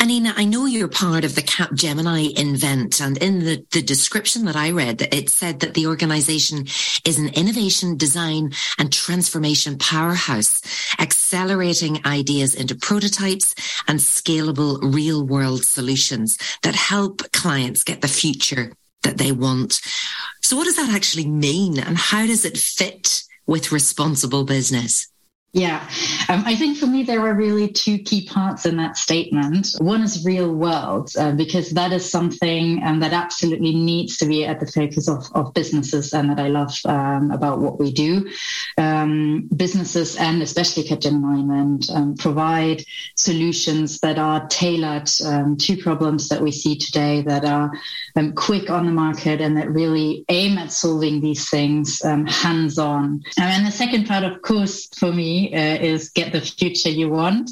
Annina, 0.00 0.32
I 0.36 0.44
know 0.44 0.66
you're 0.66 0.86
part 0.86 1.24
of 1.24 1.34
the 1.34 1.42
Capgemini 1.42 2.38
Invent, 2.38 3.00
and 3.00 3.18
in 3.18 3.40
the, 3.40 3.66
the 3.72 3.82
description 3.82 4.44
that 4.44 4.54
I 4.54 4.70
read, 4.70 5.02
it 5.12 5.28
said 5.28 5.58
that 5.58 5.74
the 5.74 5.88
organization 5.88 6.66
is 7.04 7.18
an 7.18 7.30
innovation, 7.30 7.96
design, 7.96 8.52
and 8.78 8.92
transformation 8.92 9.76
powerhouse, 9.76 10.62
accelerating 11.00 12.06
ideas 12.06 12.54
into 12.54 12.76
prototypes 12.76 13.56
and 13.88 13.98
scalable 13.98 14.78
real 14.94 15.26
world 15.26 15.64
solutions 15.64 16.38
that 16.62 16.76
help 16.76 17.32
clients 17.32 17.82
get 17.82 18.00
the 18.00 18.06
future 18.06 18.72
that 19.02 19.18
they 19.18 19.32
want. 19.32 19.80
So 20.42 20.56
what 20.56 20.66
does 20.66 20.76
that 20.76 20.94
actually 20.94 21.26
mean 21.26 21.80
and 21.80 21.98
how 21.98 22.24
does 22.24 22.44
it 22.44 22.56
fit 22.56 23.24
with 23.48 23.72
responsible 23.72 24.44
business? 24.44 25.08
Yeah, 25.54 25.82
um, 26.28 26.42
I 26.44 26.54
think 26.56 26.76
for 26.76 26.86
me, 26.86 27.04
there 27.04 27.20
are 27.20 27.32
really 27.32 27.68
two 27.68 27.98
key 28.00 28.26
parts 28.26 28.66
in 28.66 28.76
that 28.76 28.98
statement. 28.98 29.68
One 29.78 30.02
is 30.02 30.26
real 30.26 30.54
world, 30.54 31.10
uh, 31.18 31.32
because 31.32 31.70
that 31.70 31.90
is 31.90 32.10
something 32.10 32.82
um, 32.84 33.00
that 33.00 33.14
absolutely 33.14 33.74
needs 33.74 34.18
to 34.18 34.26
be 34.26 34.44
at 34.44 34.60
the 34.60 34.66
focus 34.66 35.08
of, 35.08 35.24
of 35.34 35.54
businesses 35.54 36.12
and 36.12 36.28
that 36.28 36.38
I 36.38 36.48
love 36.48 36.78
um, 36.84 37.30
about 37.30 37.60
what 37.60 37.80
we 37.80 37.90
do. 37.90 38.30
Um, 38.76 39.48
businesses 39.56 40.16
and 40.16 40.42
especially 40.42 40.84
Capgemini 40.84 41.90
um, 41.94 42.14
provide 42.16 42.84
solutions 43.16 44.00
that 44.00 44.18
are 44.18 44.46
tailored 44.48 45.08
um, 45.24 45.56
to 45.56 45.82
problems 45.82 46.28
that 46.28 46.42
we 46.42 46.52
see 46.52 46.76
today 46.76 47.22
that 47.22 47.46
are 47.46 47.72
quick 48.34 48.70
on 48.70 48.86
the 48.86 48.92
market 48.92 49.40
and 49.40 49.56
that 49.56 49.70
really 49.70 50.24
aim 50.28 50.58
at 50.58 50.72
solving 50.72 51.20
these 51.20 51.48
things 51.48 52.00
hands 52.02 52.78
on. 52.78 53.22
And 53.38 53.66
the 53.66 53.70
second 53.70 54.06
part, 54.06 54.24
of 54.24 54.42
course, 54.42 54.88
for 54.98 55.12
me, 55.12 55.54
uh, 55.54 55.76
is 55.78 56.10
get 56.10 56.32
the 56.32 56.40
future 56.40 56.90
you 56.90 57.08
want. 57.08 57.50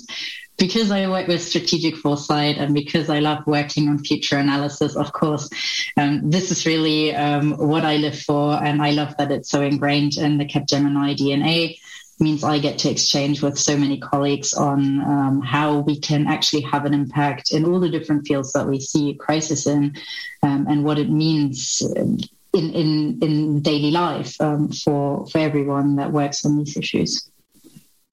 Because 0.58 0.90
I 0.90 1.06
work 1.06 1.28
with 1.28 1.42
strategic 1.42 1.96
foresight 1.96 2.56
and 2.56 2.72
because 2.72 3.10
I 3.10 3.18
love 3.18 3.46
working 3.46 3.90
on 3.90 3.98
future 3.98 4.38
analysis, 4.38 4.96
of 4.96 5.12
course, 5.12 5.50
um, 5.98 6.30
this 6.30 6.50
is 6.50 6.64
really 6.64 7.14
um, 7.14 7.52
what 7.58 7.84
I 7.84 7.98
live 7.98 8.18
for. 8.18 8.54
And 8.54 8.80
I 8.80 8.92
love 8.92 9.14
that 9.18 9.30
it's 9.30 9.50
so 9.50 9.60
ingrained 9.60 10.16
in 10.16 10.38
the 10.38 10.46
Capgemini 10.46 11.14
DNA 11.14 11.76
means 12.18 12.42
I 12.44 12.58
get 12.58 12.78
to 12.78 12.90
exchange 12.90 13.42
with 13.42 13.58
so 13.58 13.76
many 13.76 13.98
colleagues 13.98 14.54
on 14.54 15.00
um, 15.02 15.42
how 15.42 15.80
we 15.80 15.98
can 15.98 16.26
actually 16.26 16.62
have 16.62 16.84
an 16.84 16.94
impact 16.94 17.52
in 17.52 17.64
all 17.64 17.78
the 17.78 17.90
different 17.90 18.26
fields 18.26 18.52
that 18.52 18.66
we 18.66 18.80
see 18.80 19.14
crisis 19.14 19.66
in 19.66 19.96
um, 20.42 20.66
and 20.68 20.84
what 20.84 20.98
it 20.98 21.10
means 21.10 21.82
in, 21.94 22.20
in, 22.54 23.18
in 23.22 23.60
daily 23.60 23.90
life 23.90 24.40
um, 24.40 24.70
for, 24.70 25.26
for 25.26 25.38
everyone 25.38 25.96
that 25.96 26.12
works 26.12 26.44
on 26.44 26.56
these 26.58 26.76
issues. 26.76 27.28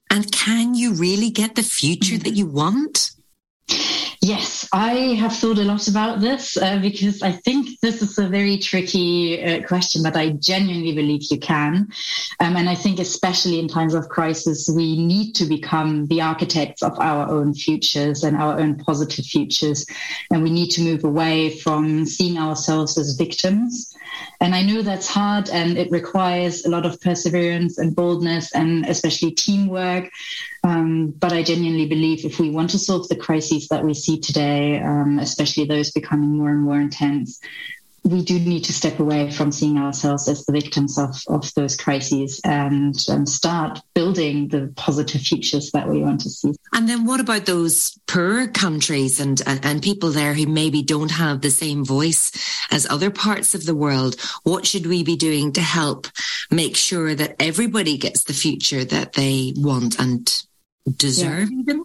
And 0.10 0.32
can 0.32 0.76
you 0.76 0.94
really 0.94 1.30
get 1.30 1.56
the 1.56 1.64
future 1.64 2.18
that 2.18 2.36
you 2.36 2.46
want? 2.46 3.12
Yes, 3.68 4.70
I 4.72 5.16
have 5.20 5.36
thought 5.36 5.58
a 5.58 5.64
lot 5.64 5.90
about 5.90 6.22
this 6.22 6.56
uh, 6.56 6.80
because 6.80 7.22
I 7.22 7.34
think 7.34 7.80
this 7.82 8.02
is 8.02 8.18
a 8.18 8.28
very 8.28 8.58
tricky 8.58 9.44
uh, 9.44 9.68
question, 9.68 10.02
but 10.02 10.16
I 10.16 10.30
genuinely 10.30 10.96
believe 10.96 11.24
you 11.30 11.38
can. 11.38 11.90
Um, 12.40 12.56
and 12.56 12.70
I 12.70 12.76
think, 12.76 13.00
especially 13.00 13.60
in 13.60 13.68
times 13.68 13.94
of 13.94 14.08
crisis, 14.08 14.70
we 14.74 14.98
need 14.98 15.34
to 15.34 15.46
become 15.46 16.08
the 16.08 16.22
architects 16.22 16.82
of 16.84 16.98
our 17.00 17.30
own 17.30 17.54
futures 17.54 18.24
and 18.24 18.38
our 18.38 18.58
own 18.58 18.78
positive 18.78 19.26
futures. 19.26 19.86
And 20.32 20.42
we 20.42 20.52
need 20.52 20.70
to 20.72 20.82
move 20.82 21.04
away 21.04 21.58
from 21.58 22.06
seeing 22.06 22.38
ourselves 22.38 22.98
as 22.98 23.18
victims. 23.18 23.94
And 24.40 24.56
I 24.56 24.62
know 24.62 24.84
that's 24.84 25.08
hard 25.08 25.50
and 25.50 25.78
it 25.78 25.92
requires 25.92 26.64
a 26.64 26.70
lot 26.70 26.86
of 26.86 27.02
perseverance 27.02 27.78
and 27.78 27.94
boldness 27.94 28.54
and 28.54 28.86
especially 28.86 29.32
teamwork. 29.32 30.10
Um, 30.64 31.12
but 31.12 31.34
I 31.34 31.44
genuinely 31.44 31.88
believe 31.88 32.24
if 32.24 32.40
we 32.40 32.50
want 32.50 32.70
to 32.70 32.80
solve 32.80 33.10
the 33.10 33.18
crises 33.18 33.68
that 33.68 33.84
we 33.84 33.94
see 33.94 34.20
today, 34.20 34.80
um, 34.80 35.20
especially 35.20 35.66
those 35.66 35.92
becoming 35.92 36.38
more 36.38 36.50
and 36.50 36.62
more 36.62 36.80
intense, 36.80 37.40
we 38.06 38.22
do 38.22 38.38
need 38.38 38.66
to 38.66 38.74
step 38.74 39.00
away 39.00 39.32
from 39.32 39.52
seeing 39.52 39.78
ourselves 39.78 40.28
as 40.28 40.46
the 40.46 40.52
victims 40.52 40.98
of, 40.98 41.16
of 41.28 41.54
those 41.54 41.78
crises 41.78 42.42
and 42.44 42.98
start 43.30 43.80
building 43.94 44.50
the 44.50 44.74
positive 44.76 45.22
futures 45.22 45.72
that 45.72 45.88
we 45.88 46.02
want 46.02 46.22
to 46.22 46.30
see. 46.30 46.54
And 46.74 46.88
then 46.88 47.06
what 47.06 47.22
about 47.22 47.46
those 47.46 47.98
poor 48.06 48.48
countries 48.48 49.22
and, 49.22 49.42
and, 49.46 49.66
and 49.66 49.82
people 49.82 50.12
there 50.12 50.34
who 50.34 50.48
maybe 50.48 50.84
don't 50.84 51.12
have 51.12 51.42
the 51.42 51.50
same 51.50 51.86
voice 51.86 52.32
as 52.72 52.86
other 52.90 53.10
parts 53.10 53.56
of 53.56 53.66
the 53.66 53.76
world? 53.76 54.20
What 54.44 54.66
should 54.66 54.86
we 54.86 55.04
be 55.04 55.16
doing 55.16 55.54
to 55.54 55.62
help 55.62 56.08
make 56.52 56.76
sure 56.76 57.16
that 57.16 57.38
everybody 57.40 57.98
gets 57.98 58.26
the 58.26 58.34
future 58.34 58.84
that 58.84 59.14
they 59.14 59.54
want 59.56 59.98
and 59.98 60.44
deserve 60.98 61.50
yeah. 61.52 61.60
even? 61.60 61.84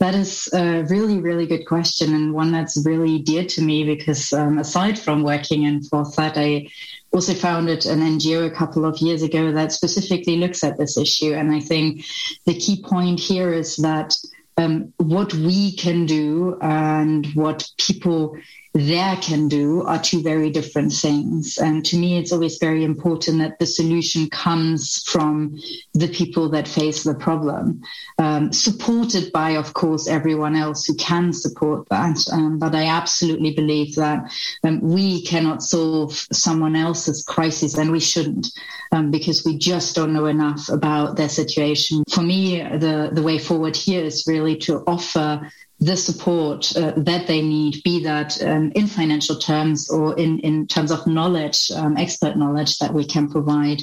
That 0.00 0.14
is 0.14 0.48
a 0.52 0.84
really, 0.84 1.18
really 1.18 1.46
good 1.46 1.66
question, 1.66 2.14
and 2.14 2.32
one 2.32 2.52
that's 2.52 2.84
really 2.86 3.18
dear 3.18 3.44
to 3.44 3.60
me 3.60 3.82
because 3.82 4.32
um, 4.32 4.58
aside 4.58 4.96
from 4.96 5.24
working 5.24 5.64
in 5.64 5.82
Foresight, 5.82 6.38
I 6.38 6.68
also 7.12 7.34
founded 7.34 7.84
an 7.86 8.00
NGO 8.00 8.46
a 8.46 8.50
couple 8.50 8.84
of 8.84 8.98
years 8.98 9.22
ago 9.22 9.50
that 9.52 9.72
specifically 9.72 10.36
looks 10.36 10.62
at 10.62 10.78
this 10.78 10.96
issue. 10.96 11.34
And 11.34 11.50
I 11.50 11.58
think 11.58 12.04
the 12.44 12.54
key 12.54 12.80
point 12.80 13.18
here 13.18 13.52
is 13.52 13.76
that 13.76 14.14
um, 14.56 14.92
what 14.98 15.34
we 15.34 15.74
can 15.74 16.06
do 16.06 16.58
and 16.60 17.26
what 17.34 17.68
people 17.78 18.36
there 18.78 19.16
can 19.16 19.48
do 19.48 19.82
are 19.82 19.98
two 19.98 20.22
very 20.22 20.50
different 20.50 20.92
things. 20.92 21.58
And 21.58 21.84
to 21.86 21.96
me, 21.96 22.16
it's 22.16 22.32
always 22.32 22.58
very 22.58 22.84
important 22.84 23.38
that 23.38 23.58
the 23.58 23.66
solution 23.66 24.30
comes 24.30 25.02
from 25.02 25.58
the 25.94 26.06
people 26.06 26.48
that 26.50 26.68
face 26.68 27.02
the 27.02 27.14
problem, 27.14 27.82
um, 28.18 28.52
supported 28.52 29.32
by, 29.32 29.50
of 29.56 29.74
course, 29.74 30.06
everyone 30.06 30.54
else 30.54 30.84
who 30.84 30.94
can 30.94 31.32
support 31.32 31.88
that. 31.88 32.18
Um, 32.30 32.60
but 32.60 32.72
I 32.72 32.86
absolutely 32.86 33.52
believe 33.52 33.96
that 33.96 34.32
um, 34.62 34.80
we 34.80 35.24
cannot 35.24 35.64
solve 35.64 36.12
someone 36.30 36.76
else's 36.76 37.24
crisis, 37.24 37.76
and 37.76 37.90
we 37.90 37.98
shouldn't, 37.98 38.46
um, 38.92 39.10
because 39.10 39.44
we 39.44 39.58
just 39.58 39.96
don't 39.96 40.12
know 40.12 40.26
enough 40.26 40.68
about 40.68 41.16
their 41.16 41.28
situation. 41.28 42.04
For 42.14 42.22
me, 42.22 42.62
the 42.62 43.10
the 43.12 43.22
way 43.22 43.38
forward 43.38 43.74
here 43.74 44.04
is 44.04 44.24
really 44.28 44.56
to 44.58 44.84
offer 44.86 45.50
the 45.80 45.96
support 45.96 46.76
uh, 46.76 46.92
that 46.96 47.26
they 47.26 47.40
need, 47.40 47.82
be 47.84 48.02
that 48.02 48.42
um, 48.42 48.72
in 48.74 48.88
financial 48.88 49.36
terms 49.36 49.88
or 49.88 50.18
in, 50.18 50.40
in 50.40 50.66
terms 50.66 50.90
of 50.90 51.06
knowledge, 51.06 51.70
um, 51.76 51.96
expert 51.96 52.36
knowledge 52.36 52.78
that 52.78 52.92
we 52.92 53.04
can 53.04 53.30
provide, 53.30 53.80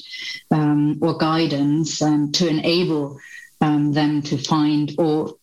um, 0.52 1.00
or 1.02 1.18
guidance 1.18 2.02
um, 2.02 2.32
to 2.34 2.48
enable 2.48 3.18
um, 3.62 3.94
them 3.94 4.22
to 4.24 4.38
find 4.38 4.94
or 4.98 5.36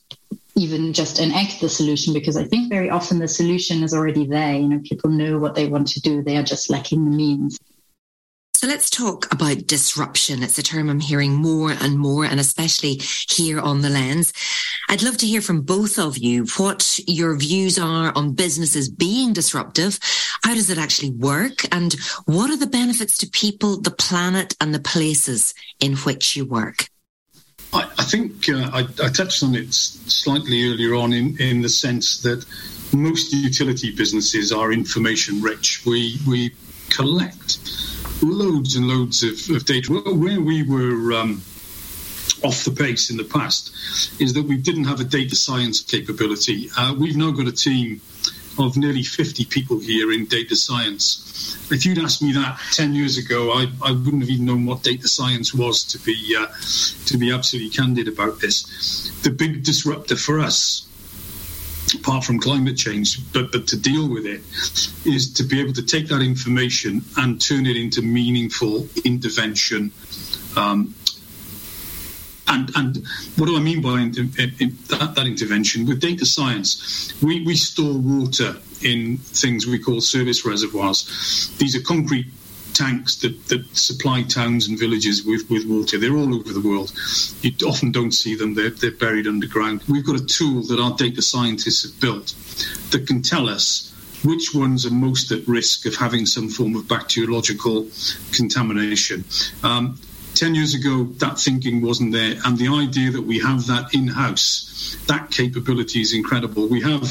even 0.55 0.93
just 0.93 1.19
enact 1.19 1.61
the 1.61 1.69
solution 1.69 2.13
because 2.13 2.37
I 2.37 2.45
think 2.45 2.69
very 2.69 2.91
often 2.91 3.19
the 3.19 3.29
solution 3.29 3.83
is 3.83 3.95
already 3.95 4.27
there. 4.27 4.55
You 4.55 4.69
know, 4.69 4.81
people 4.85 5.09
know 5.09 5.39
what 5.39 5.55
they 5.55 5.67
want 5.67 5.89
to 5.89 6.01
do, 6.01 6.23
they 6.23 6.37
are 6.37 6.43
just 6.43 6.69
lacking 6.69 7.05
the 7.05 7.11
means. 7.11 7.59
So 8.63 8.69
let's 8.69 8.91
talk 8.91 9.27
about 9.33 9.67
disruption. 9.67 10.45
It's 10.45 10.57
a 10.57 10.63
term 10.63 10.89
I'm 10.89 11.01
hearing 11.01 11.35
more 11.35 11.73
and 11.73 11.99
more, 11.99 12.25
and 12.25 12.39
especially 12.39 13.01
here 13.29 13.59
on 13.59 13.81
the 13.81 13.91
lens. 13.91 14.33
I'd 14.89 15.03
love 15.03 15.17
to 15.17 15.27
hear 15.27 15.41
from 15.41 15.63
both 15.63 15.99
of 15.99 16.17
you 16.17 16.47
what 16.59 17.01
your 17.09 17.37
views 17.37 17.77
are 17.77 18.13
on 18.15 18.35
businesses 18.35 18.89
being 18.89 19.33
disruptive. 19.33 19.99
How 20.45 20.55
does 20.55 20.71
it 20.71 20.79
actually 20.79 21.11
work? 21.11 21.65
And 21.73 21.93
what 22.27 22.51
are 22.51 22.57
the 22.57 22.69
benefits 22.69 23.19
to 23.19 23.27
people, 23.31 23.81
the 23.81 23.91
planet, 23.91 24.55
and 24.61 24.73
the 24.73 24.79
places 24.79 25.55
in 25.81 25.97
which 25.97 26.37
you 26.37 26.45
work? 26.45 26.87
I, 27.73 27.91
I 27.99 28.05
think 28.05 28.49
uh, 28.49 28.71
I, 28.73 28.87
I, 29.03 29.09
touched 29.09 29.43
on 29.43 29.57
it 29.57 29.75
slightly 29.75 30.69
earlier 30.69 30.95
on 30.95 31.13
in, 31.13 31.37
in 31.39 31.63
the 31.63 31.69
sense 31.69 32.23
that 32.23 32.47
most 32.93 33.33
utility 33.33 33.91
businesses 33.91 34.53
are 34.53 34.73
information 34.73 35.43
rich. 35.43 35.85
We, 35.85 36.19
we 36.29 36.53
collect 36.95 37.59
loads 38.23 38.77
and 38.77 38.87
loads 38.87 39.23
of, 39.23 39.57
of 39.57 39.65
data. 39.65 39.93
Where 39.93 40.41
we 40.41 40.63
were 40.63 41.13
um, 41.15 41.43
off 42.45 42.65
the 42.65 42.75
pace 42.77 43.11
in 43.11 43.17
the 43.17 43.25
past 43.25 43.75
is 44.21 44.35
that 44.35 44.45
we 44.45 44.57
didn't 44.57 44.85
have 44.85 45.01
a 45.01 45.05
data 45.05 45.37
science 45.37 45.81
capability. 45.81 46.69
Uh, 46.77 46.95
we've 46.99 47.17
now 47.17 47.31
got 47.31 47.47
a 47.47 47.53
team 47.53 48.01
of 48.59 48.77
nearly 48.77 49.03
50 49.03 49.47
people 49.47 49.79
here 49.79 50.13
in 50.13 50.27
data 50.27 50.55
science. 50.55 51.57
If 51.71 51.87
you'd 51.87 51.99
asked 51.99 52.23
me 52.23 52.33
that 52.33 52.61
10 52.73 52.95
years 52.95 53.17
ago, 53.17 53.51
I, 53.53 53.67
I 53.83 53.93
wouldn't 53.93 54.23
have 54.23 54.31
even 54.31 54.45
known 54.45 54.67
what 54.67 54.83
data 54.83 55.09
science 55.09 55.55
was, 55.55 55.85
to 55.85 55.99
be, 55.99 56.37
uh, 56.39 56.47
to 57.07 57.17
be 57.17 57.33
absolutely 57.33 57.71
candid 57.71 58.09
about 58.09 58.41
this. 58.41 59.11
The 59.23 59.31
big 59.31 59.65
disruptor 59.65 60.17
for 60.17 60.39
us 60.39 60.87
apart 61.95 62.25
from 62.25 62.39
climate 62.39 62.77
change, 62.77 63.33
but, 63.33 63.53
but 63.53 63.67
to 63.69 63.77
deal 63.77 64.09
with 64.09 64.27
it 64.27 64.41
is 65.07 65.33
to 65.35 65.43
be 65.43 65.61
able 65.61 65.73
to 65.73 65.83
take 65.83 66.09
that 66.09 66.21
information 66.21 67.03
and 67.17 67.41
turn 67.41 67.67
it 67.67 67.77
into 67.77 68.03
meaningful 68.03 68.89
intervention. 69.05 69.93
Um, 70.57 70.95
and, 72.49 72.71
and 72.77 73.07
what 73.37 73.47
do 73.47 73.57
I 73.57 73.61
mean 73.61 73.81
by 73.81 74.01
in, 74.01 74.15
in, 74.39 74.53
in 74.61 74.77
that, 74.89 75.15
that, 75.17 75.27
intervention? 75.27 75.87
With 75.87 76.01
data 76.01 76.27
science, 76.27 77.13
we, 77.23 77.43
we 77.45 77.57
store 77.57 77.99
water 77.99 78.57
in 78.83 79.17
things 79.17 79.67
we 79.67 79.79
call 79.79 80.01
service 80.01 80.45
reservoirs. 80.45 81.55
These 81.59 81.77
are 81.77 81.81
concrete 81.81 82.27
tanks 82.75 83.17
that, 83.17 83.49
that 83.49 83.65
supply 83.77 84.23
towns 84.23 84.69
and 84.69 84.79
villages 84.79 85.25
with, 85.25 85.49
with 85.51 85.67
water. 85.67 85.99
They're 85.99 86.17
all 86.17 86.35
over 86.35 86.53
the 86.53 86.67
world. 86.67 86.93
You 87.41 87.53
often 87.67 87.93
don't 87.93 88.13
see 88.13 88.35
them, 88.35 88.55
they're, 88.55 88.71
they're 88.71 88.91
buried 88.91 89.27
underground. 89.27 89.83
We've 89.89 90.07
got 90.07 90.21
a 90.21 90.25
tool 90.25 90.63
that 90.65 90.81
our 90.81 90.95
data 90.97 91.23
scientists 91.23 91.83
have 91.83 92.01
built 92.01 92.35
that 92.91 93.07
can 93.07 93.23
tell 93.23 93.49
us 93.49 93.89
which 94.25 94.55
ones 94.55 94.87
are 94.87 94.93
most 94.93 95.33
at 95.33 95.47
risk 95.49 95.87
of 95.87 95.97
having 95.97 96.27
some 96.27 96.49
form 96.49 96.77
of 96.77 96.87
bacteriological 96.87 97.89
contamination. 98.33 99.25
Um, 99.63 99.99
10 100.35 100.55
years 100.55 100.75
ago, 100.75 101.05
that 101.19 101.39
thinking 101.39 101.83
wasn't 101.83 102.13
there. 102.13 102.37
And 102.45 102.57
the 102.57 102.69
idea 102.69 103.11
that 103.11 103.23
we 103.23 103.39
have 103.41 103.67
that 103.67 103.95
in 103.95 104.09
house, 104.09 104.97
that 105.07 105.31
capability 105.31 106.01
is 106.01 106.15
incredible. 106.15 106.67
We 106.69 106.81
have 106.83 107.03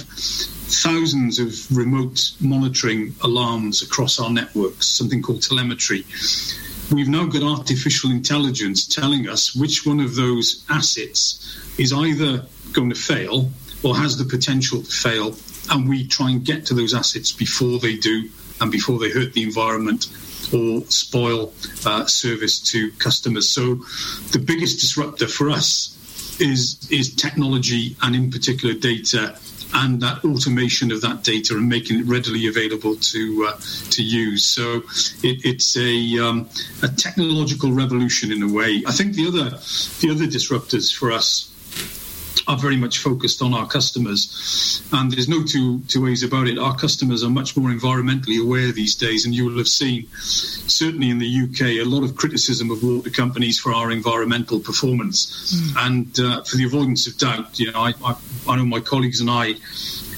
thousands 0.71 1.39
of 1.39 1.75
remote 1.75 2.31
monitoring 2.39 3.13
alarms 3.21 3.81
across 3.81 4.19
our 4.19 4.29
networks, 4.29 4.87
something 4.87 5.21
called 5.21 5.41
telemetry. 5.41 6.05
We've 6.91 7.07
now 7.07 7.25
got 7.25 7.43
artificial 7.43 8.11
intelligence 8.11 8.87
telling 8.87 9.27
us 9.27 9.55
which 9.55 9.85
one 9.85 9.99
of 9.99 10.15
those 10.15 10.65
assets 10.69 11.57
is 11.77 11.93
either 11.93 12.45
going 12.73 12.89
to 12.89 12.95
fail 12.95 13.49
or 13.83 13.95
has 13.95 14.17
the 14.17 14.25
potential 14.25 14.83
to 14.83 14.91
fail. 14.91 15.35
And 15.69 15.87
we 15.87 16.07
try 16.07 16.31
and 16.31 16.43
get 16.43 16.65
to 16.67 16.73
those 16.73 16.93
assets 16.93 17.31
before 17.31 17.79
they 17.79 17.95
do 17.97 18.29
and 18.59 18.71
before 18.71 18.99
they 18.99 19.09
hurt 19.09 19.33
the 19.33 19.43
environment 19.43 20.07
or 20.53 20.81
spoil 20.87 21.53
uh, 21.85 22.05
service 22.05 22.59
to 22.59 22.91
customers. 22.93 23.47
So 23.49 23.75
the 24.31 24.43
biggest 24.43 24.79
disruptor 24.79 25.27
for 25.27 25.49
us 25.49 25.97
is 26.39 26.89
is 26.89 27.15
technology 27.15 27.95
and 28.01 28.15
in 28.15 28.31
particular 28.31 28.73
data 28.73 29.37
and 29.73 30.01
that 30.01 30.23
automation 30.23 30.91
of 30.91 31.01
that 31.01 31.23
data 31.23 31.55
and 31.55 31.67
making 31.69 31.99
it 31.99 32.05
readily 32.05 32.47
available 32.47 32.95
to 32.95 33.47
uh, 33.49 33.57
to 33.91 34.03
use. 34.03 34.45
So 34.45 34.77
it, 35.23 35.45
it's 35.45 35.77
a 35.77 36.19
um, 36.19 36.49
a 36.83 36.87
technological 36.87 37.71
revolution 37.71 38.31
in 38.31 38.43
a 38.43 38.51
way. 38.51 38.83
I 38.85 38.91
think 38.91 39.15
the 39.15 39.27
other 39.27 39.49
the 40.01 40.09
other 40.11 40.25
disruptors 40.25 40.93
for 40.93 41.11
us 41.11 41.47
are 42.47 42.57
very 42.57 42.77
much 42.77 42.99
focused 42.99 43.41
on 43.41 43.53
our 43.53 43.67
customers. 43.67 44.81
And 44.93 45.11
there's 45.11 45.29
no 45.29 45.43
two, 45.43 45.81
two 45.87 46.03
ways 46.03 46.23
about 46.23 46.47
it. 46.47 46.57
Our 46.57 46.75
customers 46.75 47.23
are 47.23 47.29
much 47.29 47.55
more 47.55 47.69
environmentally 47.69 48.41
aware 48.41 48.71
these 48.71 48.95
days, 48.95 49.25
and 49.25 49.33
you 49.33 49.45
will 49.45 49.57
have 49.57 49.67
seen, 49.67 50.07
certainly 50.15 51.09
in 51.09 51.19
the 51.19 51.43
UK, 51.43 51.61
a 51.79 51.83
lot 51.83 52.03
of 52.03 52.15
criticism 52.15 52.71
of 52.71 52.83
water 52.83 53.09
companies 53.09 53.59
for 53.59 53.73
our 53.73 53.91
environmental 53.91 54.59
performance. 54.59 55.53
Mm. 55.53 55.87
And 55.87 56.19
uh, 56.19 56.43
for 56.43 56.57
the 56.57 56.65
avoidance 56.65 57.07
of 57.07 57.17
doubt, 57.17 57.59
you 57.59 57.71
know, 57.71 57.79
I, 57.79 57.93
I, 58.03 58.15
I 58.47 58.55
know 58.57 58.65
my 58.65 58.79
colleagues 58.79 59.21
and 59.21 59.29
I 59.29 59.55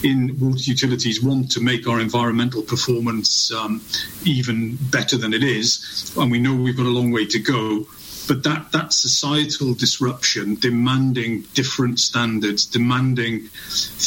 in 0.03 0.37
water 0.37 0.59
utilities 0.59 1.23
want 1.23 1.49
to 1.49 1.61
make 1.61 1.87
our 1.87 2.01
environmental 2.01 2.61
performance 2.61 3.53
um, 3.53 3.81
even 4.25 4.77
better 4.91 5.17
than 5.17 5.33
it 5.33 5.43
is, 5.43 6.13
and 6.17 6.29
we 6.29 6.39
know 6.39 6.53
we've 6.53 6.75
got 6.75 6.85
a 6.85 6.89
long 6.89 7.11
way 7.11 7.25
to 7.25 7.39
go 7.39 7.87
but 8.27 8.43
that 8.43 8.71
that 8.71 8.93
societal 8.93 9.73
disruption 9.73 10.55
demanding 10.55 11.41
different 11.53 11.99
standards 11.99 12.65
demanding 12.65 13.39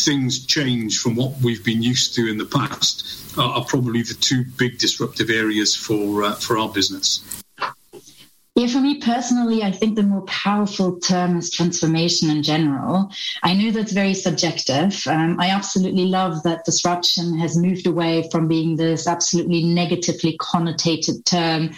things 0.05 0.44
change 0.46 0.98
from 0.98 1.14
what 1.16 1.33
we've 1.42 1.64
been 1.64 1.83
used 1.83 2.14
to 2.14 2.29
in 2.29 2.38
the 2.38 2.44
past 2.44 3.38
are, 3.38 3.59
are 3.59 3.64
probably 3.64 4.02
the 4.02 4.14
two 4.14 4.44
big 4.57 4.79
disruptive 4.79 5.31
areas 5.31 5.74
for 5.74 6.24
uh, 6.24 6.35
for 6.35 6.59
our 6.59 6.68
business 6.68 7.42
yeah, 8.57 8.69
for 8.69 8.81
me 8.81 8.99
personally, 9.03 9.62
I 9.62 9.71
think 9.71 9.97
the 9.97 10.03
more 10.03 10.23
powerful 10.23 10.99
term 10.99 11.37
is 11.37 11.51
transformation 11.51 12.31
in 12.31 12.42
general. 12.42 13.11
I 13.42 13.53
know 13.53 13.71
that's 13.71 13.92
very 13.92 14.14
subjective. 14.14 15.07
Um, 15.07 15.38
I 15.38 15.51
absolutely 15.51 16.07
love 16.07 16.42
that 16.45 16.64
disruption 16.64 17.38
has 17.38 17.59
moved 17.59 17.87
away 17.87 18.27
from 18.31 18.49
being 18.49 18.77
this 18.77 19.07
absolutely 19.07 19.62
negatively 19.62 20.38
connotated 20.38 21.27
term 21.27 21.75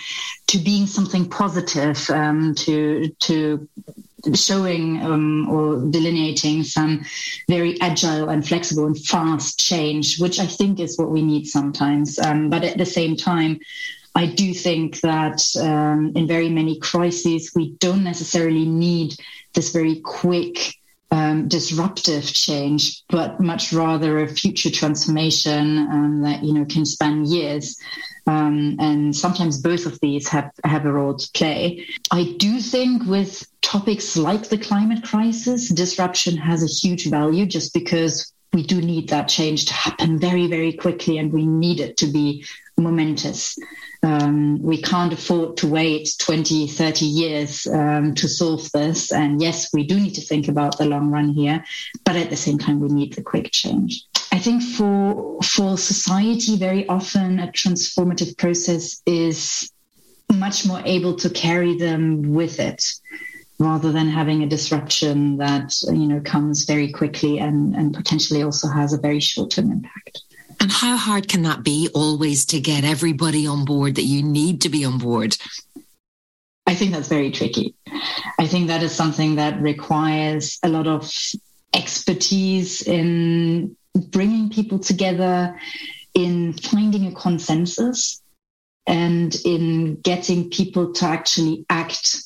to 0.46 0.58
being 0.58 0.86
something 0.86 1.28
positive, 1.28 2.08
um, 2.10 2.54
to 2.54 3.08
to 3.20 3.68
showing 4.34 5.02
um, 5.02 5.48
or 5.50 5.80
delineating 5.90 6.62
some 6.62 7.04
very 7.48 7.80
agile 7.80 8.28
and 8.28 8.46
flexible 8.46 8.86
and 8.86 9.04
fast 9.04 9.58
change, 9.58 10.20
which 10.20 10.38
I 10.38 10.46
think 10.46 10.78
is 10.78 10.96
what 10.96 11.10
we 11.10 11.22
need 11.22 11.46
sometimes. 11.46 12.20
Um, 12.20 12.50
but 12.50 12.62
at 12.62 12.78
the 12.78 12.86
same 12.86 13.16
time, 13.16 13.58
I 14.18 14.26
do 14.26 14.52
think 14.52 15.00
that 15.02 15.40
um, 15.60 16.10
in 16.16 16.26
very 16.26 16.48
many 16.48 16.80
crises, 16.80 17.52
we 17.54 17.74
don't 17.74 18.02
necessarily 18.02 18.64
need 18.64 19.14
this 19.54 19.70
very 19.70 20.00
quick 20.00 20.74
um, 21.12 21.46
disruptive 21.46 22.24
change, 22.24 23.04
but 23.08 23.38
much 23.38 23.72
rather 23.72 24.18
a 24.18 24.26
future 24.26 24.72
transformation 24.72 25.78
um, 25.78 26.22
that 26.22 26.42
you 26.42 26.52
know 26.52 26.64
can 26.64 26.84
span 26.84 27.26
years. 27.26 27.78
Um, 28.26 28.76
and 28.80 29.14
sometimes 29.14 29.62
both 29.62 29.86
of 29.86 30.00
these 30.00 30.26
have, 30.28 30.50
have 30.64 30.84
a 30.84 30.92
role 30.92 31.16
to 31.16 31.30
play. 31.34 31.86
I 32.10 32.34
do 32.38 32.60
think 32.60 33.04
with 33.06 33.46
topics 33.62 34.16
like 34.16 34.48
the 34.48 34.58
climate 34.58 35.04
crisis, 35.04 35.68
disruption 35.68 36.36
has 36.36 36.64
a 36.64 36.66
huge 36.66 37.08
value 37.08 37.46
just 37.46 37.72
because 37.72 38.32
we 38.52 38.64
do 38.64 38.80
need 38.80 39.10
that 39.10 39.28
change 39.28 39.66
to 39.66 39.74
happen 39.74 40.18
very, 40.18 40.48
very 40.48 40.72
quickly, 40.72 41.18
and 41.18 41.32
we 41.32 41.46
need 41.46 41.78
it 41.78 41.96
to 41.98 42.06
be 42.08 42.44
momentous. 42.78 43.58
Um, 44.02 44.62
we 44.62 44.80
can't 44.80 45.12
afford 45.12 45.56
to 45.58 45.66
wait 45.66 46.14
20, 46.18 46.68
30 46.68 47.04
years 47.04 47.66
um, 47.66 48.14
to 48.14 48.28
solve 48.28 48.70
this. 48.72 49.12
And 49.12 49.42
yes, 49.42 49.72
we 49.72 49.84
do 49.84 49.98
need 49.98 50.14
to 50.14 50.20
think 50.20 50.48
about 50.48 50.78
the 50.78 50.86
long 50.86 51.10
run 51.10 51.30
here, 51.30 51.64
but 52.04 52.16
at 52.16 52.30
the 52.30 52.36
same 52.36 52.58
time, 52.58 52.80
we 52.80 52.88
need 52.88 53.14
the 53.14 53.22
quick 53.22 53.50
change. 53.52 54.04
I 54.30 54.38
think 54.38 54.62
for 54.62 55.38
for 55.42 55.76
society, 55.76 56.56
very 56.56 56.86
often 56.88 57.40
a 57.40 57.48
transformative 57.48 58.36
process 58.36 59.02
is 59.06 59.72
much 60.32 60.66
more 60.66 60.82
able 60.84 61.16
to 61.16 61.30
carry 61.30 61.76
them 61.76 62.34
with 62.34 62.60
it 62.60 62.84
rather 63.58 63.90
than 63.90 64.08
having 64.08 64.42
a 64.42 64.46
disruption 64.46 65.38
that 65.38 65.74
you 65.82 66.06
know 66.06 66.20
comes 66.20 66.64
very 66.64 66.92
quickly 66.92 67.38
and, 67.38 67.74
and 67.74 67.94
potentially 67.94 68.42
also 68.42 68.68
has 68.68 68.92
a 68.92 68.98
very 68.98 69.20
short-term 69.20 69.72
impact. 69.72 70.22
And 70.60 70.70
how 70.70 70.96
hard 70.96 71.28
can 71.28 71.42
that 71.42 71.62
be 71.62 71.88
always 71.94 72.46
to 72.46 72.60
get 72.60 72.84
everybody 72.84 73.46
on 73.46 73.64
board 73.64 73.94
that 73.96 74.02
you 74.02 74.22
need 74.22 74.62
to 74.62 74.68
be 74.68 74.84
on 74.84 74.98
board? 74.98 75.36
I 76.66 76.74
think 76.74 76.92
that's 76.92 77.08
very 77.08 77.30
tricky. 77.30 77.74
I 78.38 78.46
think 78.46 78.68
that 78.68 78.82
is 78.82 78.92
something 78.92 79.36
that 79.36 79.60
requires 79.60 80.58
a 80.62 80.68
lot 80.68 80.86
of 80.86 81.10
expertise 81.74 82.82
in 82.82 83.76
bringing 83.94 84.50
people 84.50 84.78
together, 84.78 85.58
in 86.14 86.52
finding 86.52 87.06
a 87.06 87.12
consensus, 87.12 88.20
and 88.86 89.34
in 89.44 89.96
getting 90.00 90.50
people 90.50 90.92
to 90.94 91.04
actually 91.04 91.64
act 91.70 92.24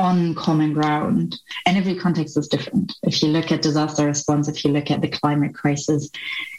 on 0.00 0.34
common 0.34 0.72
ground. 0.72 1.38
And 1.66 1.76
every 1.76 1.94
context 1.94 2.36
is 2.38 2.48
different. 2.48 2.94
If 3.02 3.22
you 3.22 3.28
look 3.28 3.52
at 3.52 3.60
disaster 3.60 4.06
response, 4.06 4.48
if 4.48 4.64
you 4.64 4.72
look 4.72 4.90
at 4.90 5.02
the 5.02 5.08
climate 5.08 5.54
crisis, 5.54 6.10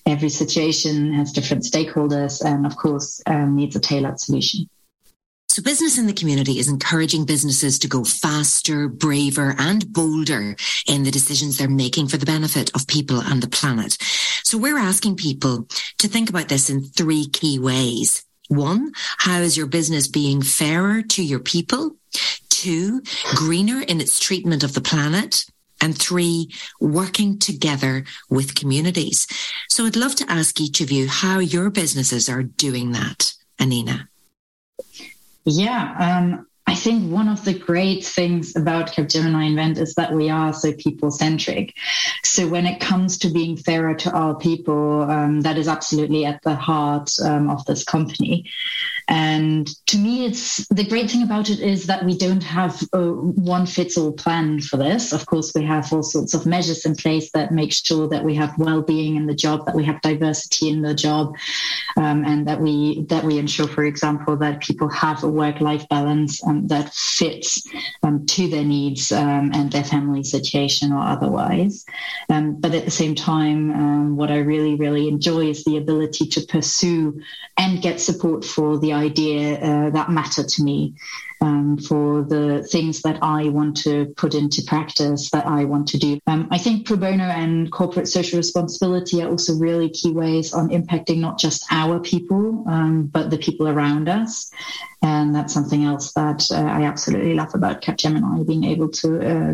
every 0.06 0.30
situation 0.30 1.12
has 1.14 1.32
different 1.32 1.64
stakeholders 1.64 2.46
and, 2.46 2.68
of 2.68 2.78
course, 2.78 3.20
um, 3.26 3.56
needs 3.56 3.76
a 3.76 3.80
tailored 3.80 4.20
solution. 4.20 4.70
So 5.48 5.62
business 5.64 5.98
in 5.98 6.06
the 6.06 6.14
community 6.14 6.60
is 6.60 6.70
encouraging 6.70 7.26
businesses 7.26 7.80
to 7.80 7.88
go 7.88 8.06
faster, 8.06 8.88
braver 8.88 9.54
and 9.58 9.92
bolder 9.92 10.56
in 10.88 11.04
the 11.04 11.12
decisions 11.12 11.58
they're 11.58 11.68
making 11.68 12.08
for 12.08 12.18
the 12.18 12.26
benefit 12.26 12.74
of 12.74 12.88
people 12.88 13.20
and 13.20 13.42
the 13.44 13.50
planet. 13.50 13.98
So 14.44 14.58
we're 14.58 14.78
asking 14.78 15.18
people 15.18 15.68
to 15.98 16.08
think 16.08 16.30
about 16.30 16.48
this 16.48 16.70
in 16.70 16.84
three 16.84 17.28
key 17.28 17.60
ways. 17.60 18.24
One, 18.48 18.94
how 19.18 19.40
is 19.40 19.58
your 19.58 19.68
business 19.68 20.08
being 20.08 20.42
fairer 20.42 21.02
to 21.02 21.24
your 21.24 21.40
people? 21.40 21.98
Two, 22.62 23.02
greener 23.34 23.82
in 23.82 24.00
its 24.00 24.20
treatment 24.20 24.64
of 24.64 24.74
the 24.76 24.82
planet. 24.82 25.46
And 25.84 25.98
three, 25.98 26.52
working 26.80 27.40
together 27.40 28.06
with 28.30 28.54
communities. 28.54 29.26
So 29.68 29.88
I'd 29.88 29.96
love 29.96 30.14
to 30.18 30.32
ask 30.32 30.62
each 30.62 30.80
of 30.80 30.92
you 30.92 31.08
how 31.08 31.40
your 31.40 31.72
businesses 31.72 32.30
are 32.30 32.44
doing 32.44 32.92
that, 32.92 33.34
Annina. 33.58 34.08
Yeah, 35.44 35.96
um, 35.98 36.46
I 36.68 36.76
think 36.76 37.12
one 37.12 37.28
of 37.28 37.44
the 37.44 37.54
great 37.54 38.06
things 38.06 38.56
about 38.56 38.94
Capgemini 38.94 39.48
Invent 39.48 39.78
is 39.80 39.96
that 39.96 40.14
we 40.14 40.30
are 40.30 40.54
so 40.54 40.72
people 40.72 41.10
centric. 41.10 41.74
So 42.24 42.48
when 42.48 42.68
it 42.68 42.80
comes 42.80 43.18
to 43.18 43.30
being 43.30 43.58
fairer 43.58 43.96
to 43.96 44.12
our 44.12 44.36
people, 44.36 45.02
um, 45.02 45.42
that 45.42 45.58
is 45.58 45.68
absolutely 45.68 46.26
at 46.26 46.42
the 46.44 46.56
heart 46.56 47.10
um, 47.24 47.50
of 47.50 47.66
this 47.66 47.84
company. 47.84 48.52
And 49.08 49.68
to 49.88 49.98
me, 49.98 50.26
it's 50.26 50.68
the 50.68 50.84
great 50.84 51.10
thing 51.10 51.24
about 51.24 51.50
it 51.50 51.60
is 51.60 51.88
that 51.88 52.06
we 52.06 52.18
don't 52.18 52.44
have 52.44 52.82
a 52.94 53.12
one 53.12 53.66
fits 53.66 53.98
all 53.98 54.12
plan 54.12 54.62
for 54.62 54.78
this. 54.78 55.12
Of 55.12 55.26
course, 55.26 55.52
we 55.54 55.64
have 55.64 55.92
all 55.92 56.04
sorts 56.04 56.34
of 56.34 56.46
measures 56.46 56.86
in 56.86 56.96
place 56.96 57.32
that 57.32 57.52
make 57.52 57.74
sure 57.74 58.08
that 58.08 58.24
we 58.24 58.36
have 58.36 58.58
well-being 58.58 59.16
in 59.16 59.26
the 59.26 59.34
job, 59.34 59.66
that 59.66 59.76
we 59.76 59.84
have 59.86 60.02
diversity 60.02 60.70
in 60.70 60.82
the 60.82 60.94
job, 60.94 61.36
um, 61.98 62.24
and 62.26 62.48
that 62.48 62.60
we 62.60 63.04
that 63.10 63.24
we 63.24 63.38
ensure, 63.38 63.68
for 63.68 63.84
example, 63.84 64.38
that 64.38 64.62
people 64.62 64.90
have 64.90 65.24
a 65.24 65.28
work-life 65.28 65.88
balance 65.90 66.46
um, 66.46 66.68
that 66.68 66.94
fits 66.94 67.68
um, 68.04 68.26
to 68.28 68.48
their 68.48 68.64
needs 68.64 69.12
um, 69.12 69.52
and 69.54 69.72
their 69.72 69.84
family 69.84 70.24
situation 70.24 70.92
or 70.92 71.02
otherwise. 71.02 71.86
Um, 72.30 72.56
but 72.60 72.74
at 72.74 72.86
the 72.86 72.92
same 72.92 73.16
time, 73.16 73.72
um, 73.72 74.16
what 74.16 74.32
I 74.32 74.38
really, 74.38 74.76
really 74.76 75.08
enjoy 75.08 75.50
is 75.50 75.64
the 75.64 75.78
ability 75.78 76.28
to 76.28 76.42
pursue 76.42 77.20
and 77.58 77.82
get 77.82 78.00
support 78.00 78.46
for 78.46 78.78
the 78.78 78.91
idea 78.94 79.60
uh, 79.60 79.90
that 79.92 80.10
matter 80.10 80.44
to 80.44 80.64
me. 80.64 80.94
Um, 81.44 81.80
for 81.80 82.22
the 82.22 82.62
things 82.72 83.02
that 83.02 83.18
I 83.24 83.50
want 83.50 83.76
to 83.78 84.14
put 84.16 84.36
into 84.36 84.62
practice, 84.62 85.32
that 85.32 85.48
I 85.48 85.66
want 85.66 85.88
to 85.88 85.98
do. 85.98 86.20
Um, 86.28 86.48
I 86.52 86.60
think 86.60 86.86
pro 86.86 86.98
bono 86.98 87.24
and 87.24 87.72
corporate 87.72 88.08
social 88.08 88.38
responsibility 88.38 89.24
are 89.24 89.30
also 89.30 89.56
really 89.56 89.90
key 89.90 90.12
ways 90.12 90.54
on 90.54 90.70
impacting 90.70 91.18
not 91.18 91.40
just 91.40 91.66
our 91.72 92.00
people, 92.00 92.64
um, 92.68 93.08
but 93.08 93.32
the 93.32 93.40
people 93.40 93.68
around 93.68 94.08
us. 94.08 94.52
And 95.02 95.34
that's 95.34 95.52
something 95.52 95.84
else 95.84 96.14
that 96.14 96.46
uh, 96.52 96.58
I 96.58 96.84
absolutely 96.84 97.34
love 97.34 97.56
about 97.56 97.82
Capgemini, 97.82 98.46
being 98.46 98.64
able 98.64 98.90
to 98.90 99.08
uh, 99.28 99.54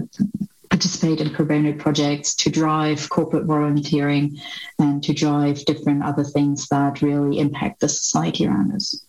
participate 0.69 1.21
in 1.21 1.33
pro 1.33 1.45
bono 1.45 1.71
projects, 1.71 2.35
to 2.35 2.49
drive 2.49 3.07
corporate 3.07 3.45
volunteering, 3.45 4.37
and 4.77 5.01
to 5.03 5.13
drive 5.13 5.63
different 5.63 6.03
other 6.03 6.25
things 6.25 6.67
that 6.67 7.01
really 7.01 7.39
impact 7.39 7.79
the 7.79 7.87
society 7.87 8.45
around 8.45 8.73
us. 8.73 9.05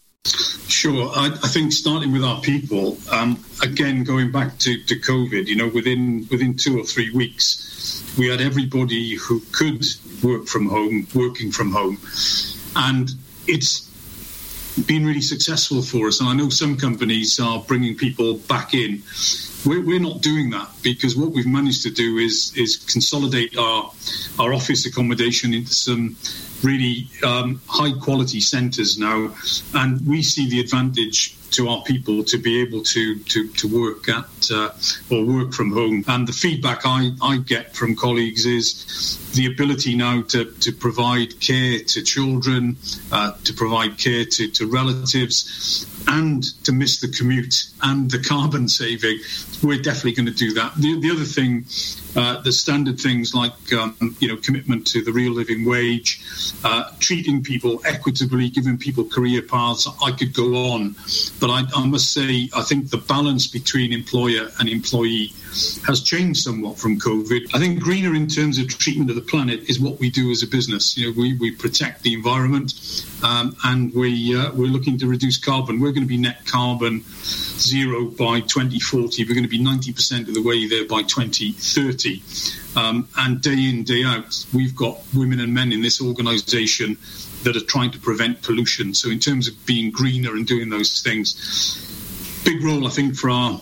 Sure. 0.68 1.10
I, 1.14 1.26
I, 1.26 1.48
think 1.48 1.72
starting 1.72 2.12
with 2.12 2.22
our 2.22 2.40
people, 2.40 2.98
um, 3.10 3.42
again, 3.62 4.04
going 4.04 4.30
back 4.30 4.58
to, 4.58 4.82
to 4.84 4.96
COVID, 4.96 5.46
you 5.46 5.56
know, 5.56 5.68
within 5.68 6.26
within 6.30 6.56
two 6.56 6.78
or 6.78 6.84
three 6.84 7.10
weeks, 7.10 8.14
we 8.18 8.28
had 8.28 8.40
everybody 8.40 9.14
who 9.14 9.40
could 9.52 9.84
work 10.22 10.46
from 10.46 10.68
home, 10.68 11.06
working 11.14 11.50
from 11.50 11.72
home. 11.72 11.98
And 12.76 13.10
it's 13.46 13.88
been 14.86 15.04
really 15.06 15.20
successful 15.20 15.82
for 15.82 16.08
us. 16.08 16.20
And 16.20 16.28
I 16.28 16.34
know 16.34 16.48
some 16.48 16.76
companies 16.76 17.40
are 17.40 17.60
bringing 17.60 17.96
people 17.96 18.34
back 18.34 18.74
in. 18.74 19.02
We're, 19.66 19.84
we're, 19.84 20.00
not 20.00 20.20
doing 20.20 20.50
that 20.50 20.68
because 20.82 21.16
what 21.16 21.30
we've 21.32 21.46
managed 21.46 21.82
to 21.82 21.90
do 21.90 22.18
is 22.18 22.56
is 22.56 22.76
consolidate 22.76 23.56
our 23.58 23.90
our 24.38 24.54
office 24.54 24.86
accommodation 24.86 25.52
into 25.52 25.74
some 25.74 26.16
really 26.62 27.08
um, 27.24 27.60
high 27.66 27.92
quality 27.92 28.40
centres 28.40 28.98
now, 28.98 29.34
and 29.74 30.06
we 30.06 30.22
see 30.22 30.48
the 30.48 30.60
advantage 30.60 31.36
to 31.50 31.68
our 31.68 31.82
people 31.82 32.22
to 32.24 32.38
be 32.38 32.60
able 32.60 32.82
to 32.82 33.18
to, 33.20 33.48
to 33.48 33.68
work 33.68 34.08
at 34.08 34.50
uh, 34.52 34.70
or 35.10 35.24
work 35.24 35.52
from 35.52 35.72
home. 35.72 36.04
And 36.08 36.26
the 36.26 36.32
feedback 36.32 36.82
I, 36.84 37.10
I 37.22 37.38
get 37.38 37.74
from 37.74 37.96
colleagues 37.96 38.46
is 38.46 39.18
the 39.34 39.46
ability 39.46 39.94
now 39.94 40.22
to, 40.22 40.44
to 40.44 40.72
provide 40.72 41.40
care 41.40 41.78
to 41.80 42.02
children, 42.02 42.76
uh, 43.12 43.32
to 43.44 43.52
provide 43.52 43.98
care 43.98 44.24
to, 44.24 44.48
to 44.48 44.66
relatives, 44.66 45.86
and 46.08 46.42
to 46.64 46.72
miss 46.72 47.00
the 47.00 47.08
commute 47.08 47.68
and 47.82 48.10
the 48.10 48.18
carbon 48.28 48.68
saving. 48.68 49.18
We're 49.62 49.82
definitely 49.82 50.12
going 50.12 50.26
to 50.26 50.32
do 50.32 50.52
that. 50.54 50.74
The, 50.76 51.00
the 51.00 51.10
other 51.10 51.24
thing 51.24 51.64
uh, 52.18 52.40
the 52.42 52.50
standard 52.50 52.98
things 52.98 53.32
like 53.32 53.72
um, 53.72 53.96
you 54.18 54.26
know 54.26 54.36
commitment 54.36 54.84
to 54.88 55.02
the 55.04 55.12
real 55.12 55.32
living 55.32 55.64
wage, 55.64 56.20
uh, 56.64 56.90
treating 56.98 57.44
people 57.44 57.80
equitably, 57.84 58.50
giving 58.50 58.76
people 58.76 59.04
career 59.04 59.40
paths. 59.40 59.86
I 60.02 60.10
could 60.10 60.34
go 60.34 60.72
on, 60.72 60.96
but 61.38 61.48
I, 61.48 61.62
I, 61.76 61.86
must 61.86 62.12
say 62.12 62.50
I 62.56 62.62
think 62.62 62.90
the 62.90 62.96
balance 62.98 63.46
between 63.46 63.92
employer 63.92 64.48
and 64.58 64.68
employee 64.68 65.32
has 65.86 66.02
changed 66.02 66.42
somewhat 66.42 66.76
from 66.76 66.98
COVID. 66.98 67.54
I 67.54 67.58
think 67.60 67.80
greener 67.80 68.14
in 68.14 68.26
terms 68.26 68.58
of 68.58 68.66
treatment 68.66 69.10
of 69.10 69.16
the 69.16 69.22
planet 69.22 69.70
is 69.70 69.78
what 69.78 70.00
we 70.00 70.10
do 70.10 70.32
as 70.32 70.42
a 70.42 70.48
business. 70.48 70.96
You 70.98 71.06
know, 71.06 71.14
we, 71.16 71.34
we 71.34 71.52
protect 71.52 72.02
the 72.02 72.14
environment 72.14 72.74
um, 73.22 73.56
and 73.64 73.94
we 73.94 74.36
uh, 74.36 74.52
we're 74.52 74.66
looking 74.66 74.98
to 74.98 75.06
reduce 75.06 75.38
carbon. 75.38 75.80
We're 75.80 75.92
going 75.92 76.02
to 76.02 76.08
be 76.08 76.16
net 76.16 76.44
carbon 76.46 77.04
zero 77.58 78.06
by 78.06 78.40
2040. 78.40 79.24
We're 79.24 79.34
going 79.34 79.42
to 79.42 79.48
be 79.48 79.60
90% 79.60 80.28
of 80.28 80.34
the 80.34 80.42
way 80.42 80.66
there 80.66 80.86
by 80.86 81.02
2030. 81.02 82.07
Um, 82.76 83.08
and 83.16 83.40
day 83.40 83.68
in, 83.68 83.84
day 83.84 84.04
out, 84.04 84.44
we've 84.52 84.74
got 84.74 85.00
women 85.14 85.40
and 85.40 85.52
men 85.52 85.72
in 85.72 85.82
this 85.82 86.00
organisation 86.00 86.96
that 87.42 87.56
are 87.56 87.64
trying 87.64 87.90
to 87.92 87.98
prevent 87.98 88.42
pollution. 88.42 88.94
So, 88.94 89.10
in 89.10 89.18
terms 89.18 89.48
of 89.48 89.54
being 89.66 89.90
greener 89.90 90.32
and 90.32 90.46
doing 90.46 90.70
those 90.70 91.00
things, 91.00 91.34
big 92.44 92.62
role, 92.62 92.86
I 92.86 92.90
think, 92.90 93.16
for 93.16 93.30
our, 93.30 93.60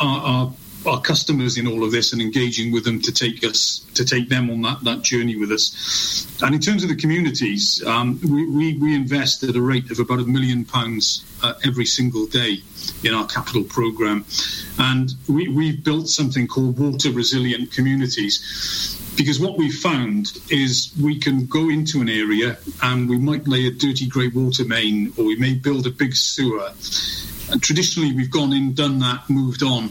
our, 0.00 0.18
our 0.20 0.54
our 0.86 1.00
customers 1.00 1.58
in 1.58 1.66
all 1.66 1.84
of 1.84 1.92
this 1.92 2.12
and 2.12 2.22
engaging 2.22 2.72
with 2.72 2.84
them 2.84 3.00
to 3.02 3.12
take 3.12 3.44
us 3.44 3.84
to 3.94 4.04
take 4.04 4.28
them 4.28 4.50
on 4.50 4.62
that, 4.62 4.82
that 4.82 5.02
journey 5.02 5.36
with 5.36 5.52
us. 5.52 6.26
And 6.42 6.54
in 6.54 6.60
terms 6.60 6.82
of 6.82 6.88
the 6.88 6.96
communities, 6.96 7.84
um, 7.86 8.18
we, 8.22 8.46
we, 8.46 8.78
we, 8.78 8.94
invest 8.94 9.42
at 9.42 9.56
a 9.56 9.60
rate 9.60 9.90
of 9.90 9.98
about 9.98 10.20
a 10.20 10.24
million 10.24 10.64
pounds 10.64 11.24
uh, 11.42 11.54
every 11.64 11.84
single 11.84 12.26
day 12.26 12.62
in 13.04 13.12
our 13.12 13.26
capital 13.26 13.64
program. 13.64 14.24
And 14.78 15.12
we, 15.28 15.48
we've 15.48 15.84
built 15.84 16.08
something 16.08 16.46
called 16.46 16.78
water 16.78 17.10
resilient 17.10 17.72
communities. 17.72 18.96
Because 19.16 19.38
what 19.38 19.58
we've 19.58 19.74
found 19.74 20.38
is 20.48 20.92
we 21.02 21.18
can 21.18 21.46
go 21.46 21.68
into 21.68 22.00
an 22.00 22.08
area 22.08 22.56
and 22.82 23.08
we 23.08 23.18
might 23.18 23.46
lay 23.46 23.66
a 23.66 23.70
dirty 23.70 24.08
grey 24.08 24.28
water 24.28 24.64
main 24.64 25.12
or 25.18 25.24
we 25.24 25.36
may 25.36 25.54
build 25.54 25.86
a 25.86 25.90
big 25.90 26.14
sewer. 26.14 26.70
And 27.50 27.62
traditionally, 27.62 28.14
we've 28.14 28.30
gone 28.30 28.52
in, 28.52 28.72
done 28.72 29.00
that, 29.00 29.28
moved 29.28 29.62
on 29.62 29.90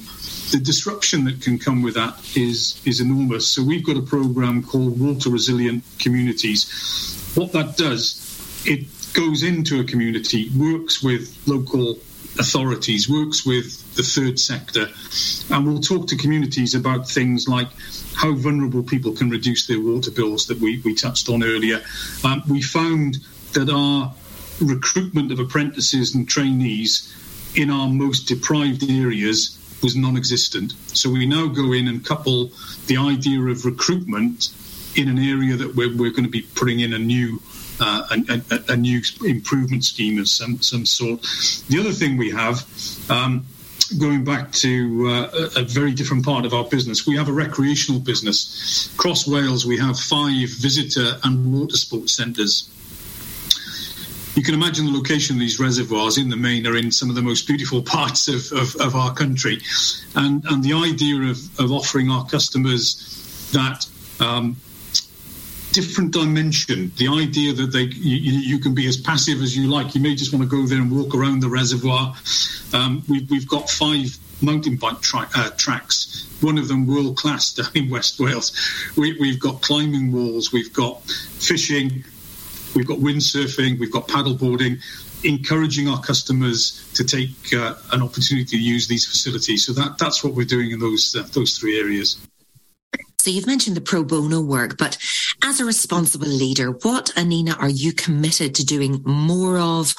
the 0.51 0.59
disruption 0.59 1.25
that 1.25 1.41
can 1.41 1.59
come 1.59 1.81
with 1.81 1.95
that 1.95 2.15
is 2.35 2.81
is 2.85 3.01
enormous. 3.01 3.51
So 3.51 3.63
we've 3.63 3.85
got 3.85 3.97
a 3.97 4.01
program 4.01 4.63
called 4.63 4.99
Water 4.99 5.29
Resilient 5.29 5.83
Communities. 5.99 7.31
What 7.35 7.51
that 7.53 7.77
does, 7.77 8.63
it 8.65 8.87
goes 9.13 9.43
into 9.43 9.79
a 9.79 9.83
community, 9.83 10.49
works 10.57 11.03
with 11.03 11.35
local 11.45 11.99
authorities, 12.37 13.09
works 13.09 13.45
with 13.45 13.95
the 13.95 14.03
third 14.03 14.39
sector, 14.39 14.87
and 15.53 15.65
we'll 15.65 15.81
talk 15.81 16.07
to 16.07 16.15
communities 16.15 16.75
about 16.75 17.07
things 17.07 17.47
like 17.47 17.67
how 18.15 18.33
vulnerable 18.33 18.83
people 18.83 19.11
can 19.13 19.29
reduce 19.29 19.67
their 19.67 19.81
water 19.81 20.11
bills 20.11 20.47
that 20.47 20.59
we, 20.59 20.81
we 20.85 20.95
touched 20.95 21.29
on 21.29 21.43
earlier. 21.43 21.81
Um, 22.23 22.43
we 22.47 22.61
found 22.61 23.17
that 23.53 23.69
our 23.69 24.13
recruitment 24.61 25.31
of 25.31 25.39
apprentices 25.39 26.15
and 26.15 26.27
trainees 26.27 27.13
in 27.55 27.69
our 27.69 27.87
most 27.87 28.27
deprived 28.27 28.83
areas 28.89 29.58
was 29.81 29.95
non-existent. 29.95 30.73
So 30.87 31.09
we 31.09 31.25
now 31.25 31.47
go 31.47 31.73
in 31.73 31.87
and 31.87 32.05
couple 32.05 32.51
the 32.87 32.97
idea 32.97 33.39
of 33.41 33.65
recruitment 33.65 34.49
in 34.95 35.07
an 35.07 35.19
area 35.19 35.55
that 35.55 35.75
we're, 35.75 35.95
we're 35.95 36.11
going 36.11 36.23
to 36.23 36.29
be 36.29 36.41
putting 36.41 36.79
in 36.79 36.93
a 36.93 36.99
new 36.99 37.41
uh, 37.81 38.03
a, 38.11 38.41
a, 38.51 38.73
a, 38.73 38.75
new 38.75 39.01
improvement 39.23 39.85
scheme 39.85 40.19
of 40.19 40.27
some 40.27 40.61
some 40.61 40.85
sort. 40.85 41.21
The 41.69 41.79
other 41.79 41.91
thing 41.91 42.17
we 42.17 42.31
have. 42.31 42.65
Um, 43.09 43.45
going 43.97 44.23
back 44.23 44.51
to 44.51 45.07
uh, 45.07 45.49
a 45.55 45.63
very 45.63 45.93
different 45.93 46.23
part 46.23 46.45
of 46.45 46.53
our 46.53 46.65
business, 46.65 47.07
we 47.07 47.15
have 47.17 47.27
a 47.27 47.31
recreational 47.31 47.99
business. 47.99 48.93
Across 48.93 49.27
Wales, 49.27 49.65
we 49.65 49.79
have 49.79 49.99
five 49.99 50.49
visitor 50.49 51.17
and 51.23 51.51
water 51.51 51.75
sports 51.75 52.15
centres 52.15 52.69
you 54.39 54.45
can 54.45 54.53
imagine 54.53 54.85
the 54.85 54.91
location 54.93 55.35
of 55.35 55.39
these 55.41 55.59
reservoirs 55.59 56.17
in 56.17 56.29
the 56.29 56.37
main 56.37 56.65
are 56.65 56.77
in 56.77 56.93
some 56.93 57.09
of 57.09 57.15
the 57.17 57.21
most 57.21 57.45
beautiful 57.45 57.81
parts 57.97 58.29
of, 58.29 58.57
of, 58.57 58.73
of 58.77 58.95
our 58.95 59.13
country. 59.13 59.59
And, 60.15 60.45
and 60.45 60.63
the 60.63 60.71
idea 60.71 61.17
of, 61.29 61.59
of 61.59 61.73
offering 61.73 62.09
our 62.09 62.25
customers 62.25 63.49
that 63.51 63.85
um, 64.21 64.55
different 65.73 66.13
dimension, 66.13 66.93
the 66.95 67.09
idea 67.09 67.51
that 67.51 67.73
they 67.73 67.81
you, 67.81 68.39
you, 68.39 68.59
can 68.59 68.73
be 68.73 68.87
as 68.87 68.95
passive 68.95 69.41
as 69.41 69.57
you 69.57 69.67
like. 69.69 69.93
You 69.93 69.99
may 69.99 70.15
just 70.15 70.31
want 70.31 70.49
to 70.49 70.49
go 70.49 70.65
there 70.65 70.79
and 70.79 70.89
walk 70.89 71.13
around 71.13 71.41
the 71.41 71.49
reservoir. 71.49 72.15
Um, 72.73 73.03
we, 73.09 73.27
we've 73.29 73.47
got 73.47 73.69
five 73.69 74.17
mountain 74.41 74.77
bike 74.77 75.01
tra- 75.01 75.29
uh, 75.35 75.49
tracks. 75.57 76.25
One 76.39 76.57
of 76.57 76.69
them 76.69 76.87
world 76.87 77.17
class 77.17 77.51
down 77.55 77.71
in 77.75 77.89
West 77.89 78.21
Wales. 78.21 78.53
We, 78.95 79.31
have 79.31 79.39
got 79.41 79.61
climbing 79.61 80.13
walls, 80.13 80.53
we've 80.53 80.71
got 80.71 81.03
fishing, 81.03 82.05
We've 82.75 82.87
got 82.87 82.99
windsurfing, 82.99 83.79
we've 83.79 83.91
got 83.91 84.07
paddleboarding, 84.07 84.79
encouraging 85.23 85.87
our 85.87 86.01
customers 86.01 86.89
to 86.93 87.03
take 87.03 87.53
uh, 87.53 87.75
an 87.91 88.01
opportunity 88.01 88.45
to 88.45 88.57
use 88.57 88.87
these 88.87 89.05
facilities. 89.05 89.65
So 89.65 89.73
that, 89.73 89.97
that's 89.97 90.23
what 90.23 90.33
we're 90.33 90.45
doing 90.45 90.71
in 90.71 90.79
those 90.79 91.15
uh, 91.15 91.27
those 91.33 91.57
three 91.57 91.79
areas. 91.79 92.17
So 93.17 93.31
you've 93.31 93.47
mentioned 93.47 93.75
the 93.75 93.81
pro 93.81 94.03
bono 94.03 94.39
work, 94.39 94.77
but 94.77 94.97
as 95.43 95.59
a 95.59 95.65
responsible 95.65 96.27
leader, 96.27 96.71
what 96.71 97.11
Annina 97.17 97.59
are 97.59 97.69
you 97.69 97.91
committed 97.91 98.55
to 98.55 98.65
doing 98.65 99.01
more 99.03 99.57
of 99.59 99.93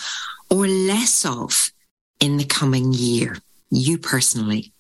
or 0.49 0.67
less 0.67 1.27
of 1.27 1.71
in 2.19 2.39
the 2.39 2.47
coming 2.47 2.93
year? 2.93 3.37
You 3.71 3.99
personally. 3.99 4.73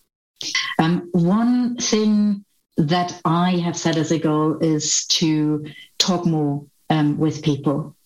Um, 0.79 1.09
one 1.13 1.77
thing 1.77 2.45
that 2.77 3.21
I 3.27 3.59
have 3.59 3.77
set 3.77 3.99
as 3.99 4.11
a 4.11 4.19
goal 4.19 4.59
is 4.59 5.05
to 5.09 5.67
talk 5.99 6.25
more 6.25 6.65
um, 6.91 7.19
with 7.19 7.43
people. 7.43 7.97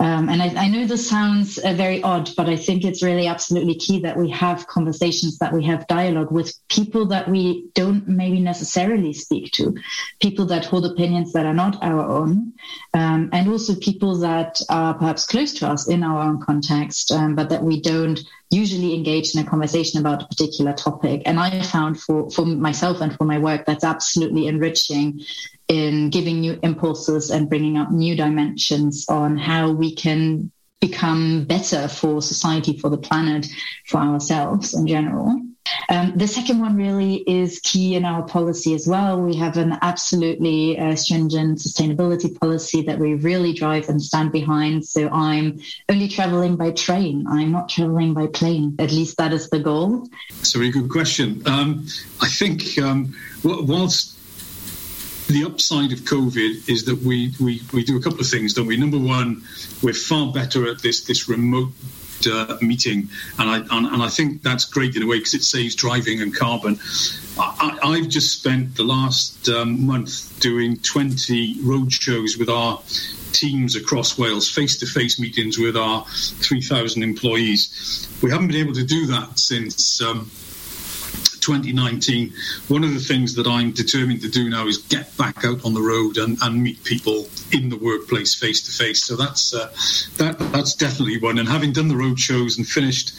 Um, 0.00 0.30
and 0.30 0.42
I, 0.42 0.64
I, 0.64 0.68
know 0.68 0.86
this 0.86 1.06
sounds 1.06 1.58
uh, 1.58 1.74
very 1.74 2.02
odd, 2.02 2.30
but 2.34 2.48
I 2.48 2.56
think 2.56 2.84
it's 2.84 3.02
really 3.02 3.26
absolutely 3.26 3.74
key 3.74 4.00
that 4.00 4.16
we 4.16 4.30
have 4.30 4.66
conversations, 4.66 5.38
that 5.38 5.52
we 5.52 5.62
have 5.64 5.86
dialogue 5.88 6.32
with 6.32 6.54
people 6.70 7.04
that 7.08 7.28
we 7.28 7.66
don't 7.74 8.08
maybe 8.08 8.40
necessarily 8.40 9.12
speak 9.12 9.52
to, 9.52 9.76
people 10.18 10.46
that 10.46 10.64
hold 10.64 10.86
opinions 10.86 11.34
that 11.34 11.44
are 11.44 11.52
not 11.52 11.82
our 11.82 12.00
own, 12.00 12.54
um, 12.94 13.28
and 13.34 13.50
also 13.50 13.74
people 13.74 14.16
that 14.16 14.58
are 14.70 14.94
perhaps 14.94 15.26
close 15.26 15.52
to 15.54 15.68
us 15.68 15.86
in 15.86 16.02
our 16.02 16.22
own 16.22 16.40
context, 16.40 17.12
um, 17.12 17.34
but 17.34 17.50
that 17.50 17.62
we 17.62 17.78
don't 17.78 18.20
usually 18.50 18.94
engaged 18.94 19.36
in 19.36 19.44
a 19.44 19.48
conversation 19.48 20.00
about 20.00 20.22
a 20.22 20.26
particular 20.26 20.72
topic. 20.72 21.22
And 21.24 21.38
I 21.38 21.62
found 21.62 22.00
for, 22.00 22.30
for 22.30 22.44
myself 22.44 23.00
and 23.00 23.14
for 23.16 23.24
my 23.24 23.38
work 23.38 23.64
that's 23.64 23.84
absolutely 23.84 24.48
enriching 24.48 25.20
in 25.68 26.10
giving 26.10 26.40
new 26.40 26.58
impulses 26.62 27.30
and 27.30 27.48
bringing 27.48 27.78
up 27.78 27.92
new 27.92 28.16
dimensions 28.16 29.06
on 29.08 29.38
how 29.38 29.70
we 29.70 29.94
can 29.94 30.50
become 30.80 31.44
better 31.44 31.86
for 31.86 32.20
society, 32.20 32.76
for 32.76 32.90
the 32.90 32.98
planet, 32.98 33.46
for 33.86 33.98
ourselves 33.98 34.74
in 34.74 34.86
general. 34.86 35.40
Um, 35.88 36.12
the 36.16 36.26
second 36.26 36.60
one 36.60 36.76
really 36.76 37.16
is 37.28 37.60
key 37.60 37.94
in 37.94 38.04
our 38.04 38.22
policy 38.22 38.74
as 38.74 38.86
well. 38.86 39.20
We 39.20 39.36
have 39.36 39.56
an 39.56 39.78
absolutely 39.82 40.78
uh, 40.78 40.96
stringent 40.96 41.58
sustainability 41.58 42.38
policy 42.38 42.82
that 42.82 42.98
we 42.98 43.14
really 43.14 43.52
drive 43.52 43.88
and 43.88 44.02
stand 44.02 44.32
behind. 44.32 44.84
So 44.86 45.08
I'm 45.08 45.60
only 45.88 46.08
traveling 46.08 46.56
by 46.56 46.72
train. 46.72 47.26
I'm 47.28 47.52
not 47.52 47.68
traveling 47.68 48.14
by 48.14 48.26
plane. 48.28 48.76
At 48.78 48.92
least 48.92 49.16
that 49.18 49.32
is 49.32 49.50
the 49.50 49.58
goal. 49.58 50.08
It's 50.40 50.54
a 50.54 50.58
very 50.58 50.70
good 50.70 50.90
question. 50.90 51.42
Um, 51.46 51.86
I 52.20 52.28
think 52.28 52.78
um, 52.78 53.14
whilst 53.42 54.16
the 55.28 55.44
upside 55.44 55.92
of 55.92 56.00
COVID 56.00 56.68
is 56.68 56.84
that 56.86 56.98
we, 57.02 57.32
we, 57.40 57.62
we 57.72 57.84
do 57.84 57.96
a 57.96 58.02
couple 58.02 58.20
of 58.20 58.26
things, 58.26 58.54
don't 58.54 58.66
we? 58.66 58.76
Number 58.76 58.98
one, 58.98 59.42
we're 59.82 59.94
far 59.94 60.32
better 60.32 60.68
at 60.68 60.82
this 60.82 61.04
this 61.04 61.28
remote 61.28 61.72
uh, 62.26 62.56
meeting, 62.60 63.08
and 63.38 63.50
I 63.50 63.56
and, 63.58 63.86
and, 63.86 64.02
I 64.02 64.08
think 64.08 64.42
that's 64.42 64.64
great 64.64 64.96
in 64.96 65.02
a 65.02 65.06
way 65.06 65.18
because 65.18 65.34
it 65.34 65.42
saves 65.42 65.74
driving 65.74 66.20
and 66.20 66.34
carbon. 66.34 66.78
I, 67.38 67.98
have 67.98 68.08
just 68.08 68.38
spent 68.38 68.76
the 68.76 68.82
last 68.82 69.48
um, 69.48 69.86
month 69.86 70.38
doing 70.40 70.76
20 70.78 71.62
road 71.62 71.90
shows 71.92 72.36
with 72.36 72.50
our 72.50 72.80
teams 73.32 73.76
across 73.76 74.18
Wales, 74.18 74.50
face 74.50 74.76
to 74.78 74.86
face 74.86 75.18
meetings 75.18 75.58
with 75.58 75.76
our 75.76 76.04
3,000 76.04 77.02
employees. 77.02 78.08
We 78.22 78.30
haven't 78.30 78.48
been 78.48 78.56
able 78.56 78.74
to 78.74 78.84
do 78.84 79.06
that 79.06 79.38
since. 79.38 80.02
Um, 80.02 80.30
2019, 81.40 82.32
one 82.68 82.84
of 82.84 82.92
the 82.92 83.00
things 83.00 83.34
that 83.34 83.46
I'm 83.46 83.72
determined 83.72 84.22
to 84.22 84.28
do 84.28 84.48
now 84.48 84.66
is 84.66 84.78
get 84.78 85.16
back 85.16 85.44
out 85.44 85.64
on 85.64 85.74
the 85.74 85.82
road 85.82 86.16
and, 86.16 86.38
and 86.42 86.62
meet 86.62 86.82
people 86.84 87.28
in 87.52 87.68
the 87.68 87.76
workplace 87.76 88.34
face 88.34 88.62
to 88.62 88.70
face. 88.70 89.04
So 89.04 89.16
that's 89.16 89.54
uh, 89.54 89.68
that 90.18 90.38
that's 90.52 90.74
definitely 90.74 91.18
one. 91.18 91.38
And 91.38 91.48
having 91.48 91.72
done 91.72 91.88
the 91.88 91.96
road 91.96 92.18
shows 92.18 92.58
and 92.58 92.66
finished 92.66 93.12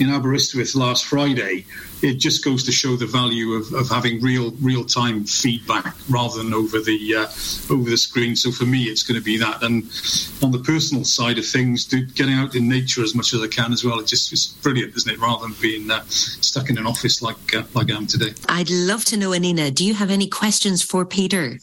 in 0.00 0.10
Aberystwyth 0.10 0.74
last 0.74 1.04
Friday, 1.04 1.66
it 2.02 2.14
just 2.14 2.44
goes 2.44 2.64
to 2.64 2.72
show 2.72 2.96
the 2.96 3.06
value 3.06 3.52
of, 3.52 3.72
of 3.72 3.88
having 3.88 4.20
real 4.20 4.52
real 4.60 4.84
time 4.84 5.24
feedback 5.24 5.94
rather 6.08 6.42
than 6.42 6.54
over 6.54 6.80
the 6.80 7.14
uh, 7.14 7.72
over 7.72 7.90
the 7.90 7.96
screen. 7.96 8.36
So 8.36 8.50
for 8.50 8.64
me, 8.64 8.84
it's 8.84 9.02
going 9.02 9.18
to 9.18 9.24
be 9.24 9.36
that. 9.38 9.62
And 9.62 9.84
on 10.42 10.50
the 10.50 10.62
personal 10.64 11.04
side 11.04 11.38
of 11.38 11.46
things, 11.46 11.84
do, 11.84 12.04
getting 12.04 12.34
out 12.34 12.54
in 12.54 12.68
nature 12.68 13.02
as 13.02 13.14
much 13.14 13.34
as 13.34 13.42
I 13.42 13.48
can 13.48 13.72
as 13.72 13.84
well. 13.84 13.98
It 14.00 14.06
just 14.06 14.32
it's 14.32 14.46
brilliant, 14.46 14.96
isn't 14.96 15.12
it? 15.12 15.20
Rather 15.20 15.42
than 15.46 15.54
being 15.60 15.90
uh, 15.90 16.02
stuck 16.08 16.70
in 16.70 16.78
an 16.78 16.86
office 16.86 17.22
like 17.22 17.54
uh, 17.54 17.62
like 17.74 17.90
I 17.90 17.96
am 17.96 18.06
today. 18.06 18.32
I'd 18.48 18.70
love 18.70 19.04
to 19.06 19.16
know, 19.16 19.30
Annina. 19.30 19.74
Do 19.74 19.84
you 19.84 19.94
have 19.94 20.10
any 20.10 20.28
questions 20.28 20.82
for 20.82 21.04
Peter? 21.04 21.58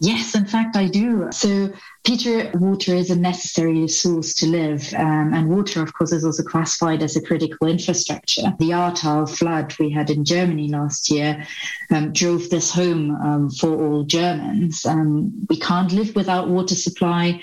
Yes, 0.00 0.34
in 0.34 0.46
fact, 0.46 0.76
I 0.76 0.86
do. 0.86 1.28
So, 1.32 1.70
Water 2.08 2.94
is 2.94 3.10
a 3.10 3.16
necessary 3.16 3.86
source 3.86 4.32
to 4.36 4.46
live, 4.46 4.94
um, 4.94 5.34
and 5.34 5.50
water, 5.50 5.82
of 5.82 5.92
course, 5.92 6.10
is 6.10 6.24
also 6.24 6.42
classified 6.42 7.02
as 7.02 7.16
a 7.16 7.20
critical 7.20 7.68
infrastructure. 7.68 8.54
The 8.58 8.70
Ahrtal 8.70 9.28
flood 9.28 9.74
we 9.78 9.90
had 9.90 10.08
in 10.08 10.24
Germany 10.24 10.68
last 10.68 11.10
year 11.10 11.46
um, 11.90 12.14
drove 12.14 12.48
this 12.48 12.70
home 12.70 13.10
um, 13.16 13.50
for 13.50 13.78
all 13.78 14.04
Germans. 14.04 14.86
Um, 14.86 15.46
we 15.50 15.58
can't 15.60 15.92
live 15.92 16.16
without 16.16 16.48
water 16.48 16.76
supply. 16.76 17.42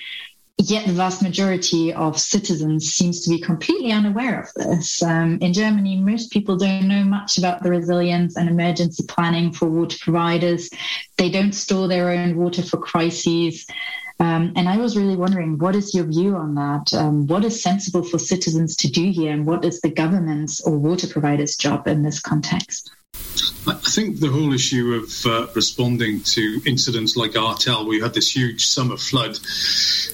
Yet 0.58 0.88
the 0.88 0.94
vast 0.94 1.22
majority 1.22 1.94
of 1.94 2.18
citizens 2.18 2.86
seems 2.86 3.22
to 3.22 3.30
be 3.30 3.40
completely 3.40 3.92
unaware 3.92 4.40
of 4.40 4.54
this. 4.56 5.04
Um, 5.04 5.38
in 5.42 5.54
Germany, 5.54 5.98
most 5.98 6.32
people 6.32 6.56
don't 6.56 6.88
know 6.88 7.04
much 7.04 7.38
about 7.38 7.62
the 7.62 7.70
resilience 7.70 8.36
and 8.36 8.50
emergency 8.50 9.04
planning 9.08 9.52
for 9.52 9.70
water 9.70 9.98
providers. 10.02 10.70
They 11.18 11.30
don't 11.30 11.54
store 11.54 11.88
their 11.88 12.10
own 12.10 12.38
water 12.38 12.64
for 12.64 12.78
crises. 12.78 13.68
Um, 14.20 14.54
and 14.56 14.70
I 14.70 14.78
was 14.78 14.96
really 14.96 15.18
wondering, 15.18 15.58
what 15.58 15.76
is 15.76 15.94
your 15.94 16.06
view 16.06 16.36
on 16.36 16.56
that? 16.56 16.94
Um, 16.94 17.28
what 17.28 17.44
is 17.44 17.62
sensible 17.62 18.04
for 18.04 18.18
citizens 18.18 18.76
to 18.78 18.90
do 18.90 19.12
here, 19.12 19.34
and 19.34 19.46
what 19.46 19.66
is 19.66 19.82
the 19.82 19.90
government's 19.90 20.62
or 20.62 20.78
water 20.78 21.08
providers' 21.08 21.58
job 21.58 21.88
in 21.88 22.02
this 22.02 22.20
context? 22.20 22.92
I 23.68 23.74
think 23.74 24.20
the 24.20 24.30
whole 24.30 24.54
issue 24.54 24.94
of 24.94 25.26
uh, 25.26 25.48
responding 25.56 26.22
to 26.22 26.62
incidents 26.68 27.18
like 27.18 27.32
Ahrtal, 27.32 27.88
we 27.88 28.00
had 28.00 28.14
this 28.14 28.36
huge 28.36 28.68
summer 28.68 28.96
flood 28.96 29.40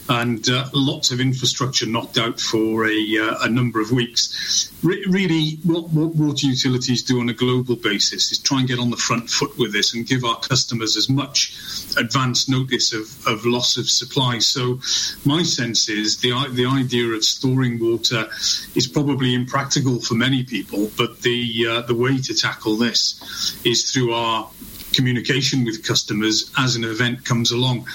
and 0.07 0.47
uh, 0.49 0.67
lots 0.73 1.11
of 1.11 1.19
infrastructure 1.19 1.85
knocked 1.85 2.17
out 2.17 2.39
for 2.39 2.85
a, 2.85 3.17
uh, 3.19 3.35
a 3.41 3.49
number 3.49 3.81
of 3.81 3.91
weeks. 3.91 4.71
Re- 4.83 5.05
really, 5.09 5.59
what, 5.63 5.89
what, 5.89 6.15
water 6.15 6.47
utilities 6.47 7.03
do 7.03 7.19
on 7.19 7.27
a 7.27 7.33
global 7.33 7.75
basis 7.75 8.31
is 8.31 8.39
try 8.39 8.59
and 8.59 8.67
get 8.69 8.79
on 8.79 8.89
the 8.89 8.97
front 8.97 9.29
foot 9.29 9.57
with 9.57 9.73
this 9.73 9.93
and 9.93 10.07
give 10.07 10.23
our 10.23 10.39
customers 10.39 10.95
as 10.95 11.09
much 11.09 11.53
advance 11.97 12.47
notice 12.47 12.93
of, 12.93 13.27
of 13.27 13.45
loss 13.45 13.75
of 13.75 13.89
supply. 13.89 14.39
So, 14.39 14.79
my 15.25 15.43
sense 15.43 15.89
is 15.89 16.17
the, 16.17 16.31
the 16.51 16.65
idea 16.65 17.07
of 17.07 17.23
storing 17.25 17.79
water 17.79 18.27
is 18.75 18.87
probably 18.87 19.33
impractical 19.33 19.99
for 19.99 20.15
many 20.15 20.43
people, 20.43 20.89
but 20.97 21.21
the, 21.21 21.67
uh, 21.69 21.81
the 21.81 21.95
way 21.95 22.17
to 22.17 22.33
tackle 22.33 22.77
this 22.77 23.19
is 23.63 23.91
through 23.91 24.13
our 24.13 24.49
communication 24.93 25.63
with 25.63 25.85
customers 25.85 26.51
as 26.57 26.75
an 26.75 26.83
event 26.83 27.23
comes 27.25 27.51
along. 27.51 27.85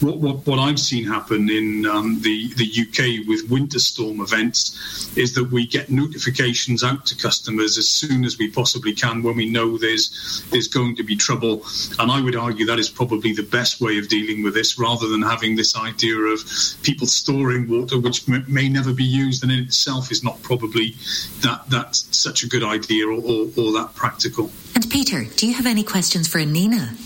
What, 0.00 0.18
what, 0.18 0.46
what 0.46 0.58
I've 0.58 0.80
seen 0.80 1.04
happen 1.04 1.48
in 1.50 1.86
um, 1.86 2.20
the, 2.20 2.52
the 2.54 2.66
UK 2.66 3.26
with 3.26 3.48
winter 3.50 3.78
storm 3.78 4.20
events 4.20 5.16
is 5.16 5.34
that 5.34 5.50
we 5.50 5.66
get 5.66 5.90
notifications 5.90 6.82
out 6.82 7.06
to 7.06 7.16
customers 7.16 7.78
as 7.78 7.88
soon 7.88 8.24
as 8.24 8.38
we 8.38 8.50
possibly 8.50 8.92
can 8.92 9.22
when 9.22 9.36
we 9.36 9.48
know 9.48 9.78
there's, 9.78 10.44
there's 10.50 10.68
going 10.68 10.96
to 10.96 11.02
be 11.02 11.16
trouble. 11.16 11.62
And 11.98 12.10
I 12.10 12.20
would 12.20 12.36
argue 12.36 12.66
that 12.66 12.78
is 12.78 12.90
probably 12.90 13.32
the 13.32 13.42
best 13.42 13.80
way 13.80 13.98
of 13.98 14.08
dealing 14.08 14.42
with 14.42 14.54
this 14.54 14.78
rather 14.78 15.08
than 15.08 15.22
having 15.22 15.56
this 15.56 15.76
idea 15.76 16.16
of 16.16 16.40
people 16.82 17.06
storing 17.06 17.68
water 17.68 17.98
which 17.98 18.28
m- 18.28 18.44
may 18.48 18.68
never 18.68 18.92
be 18.92 19.04
used 19.04 19.42
and 19.42 19.52
in 19.52 19.60
itself 19.60 20.10
is 20.10 20.22
not 20.22 20.42
probably 20.42 20.94
that, 21.40 21.62
that's 21.68 22.06
such 22.16 22.42
a 22.42 22.48
good 22.48 22.64
idea 22.64 23.06
or, 23.06 23.12
or, 23.12 23.48
or 23.56 23.72
that 23.72 23.90
practical. 23.94 24.50
And 24.74 24.88
Peter, 24.90 25.24
do 25.36 25.46
you 25.46 25.54
have 25.54 25.66
any 25.66 25.82
questions 25.82 26.28
for 26.28 26.38
Annina? 26.38 26.96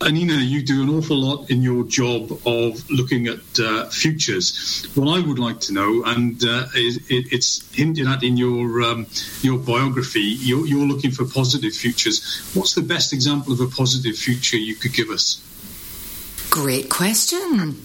Annina, 0.00 0.38
you 0.46 0.62
do 0.62 0.80
an 0.82 0.90
awful 0.90 1.16
lot 1.16 1.50
in 1.50 1.60
your 1.60 1.82
job 1.82 2.30
of 2.46 2.88
looking 2.88 3.26
at 3.26 3.40
uh, 3.58 3.88
futures. 3.88 4.86
What 4.94 5.18
I 5.18 5.26
would 5.26 5.40
like 5.40 5.58
to 5.62 5.72
know, 5.72 6.04
and 6.04 6.42
uh, 6.44 6.66
it, 6.74 7.32
it's 7.32 7.68
hinted 7.74 8.06
at 8.06 8.22
in 8.22 8.36
your 8.36 8.82
um, 8.82 9.06
your 9.42 9.58
biography, 9.58 10.20
you're, 10.20 10.66
you're 10.66 10.86
looking 10.86 11.10
for 11.10 11.24
positive 11.24 11.72
futures. 11.72 12.48
What's 12.54 12.74
the 12.74 12.82
best 12.82 13.12
example 13.12 13.52
of 13.52 13.60
a 13.60 13.66
positive 13.66 14.16
future 14.16 14.56
you 14.56 14.76
could 14.76 14.94
give 14.94 15.10
us? 15.10 15.42
Great 16.48 16.88
question. 16.88 17.76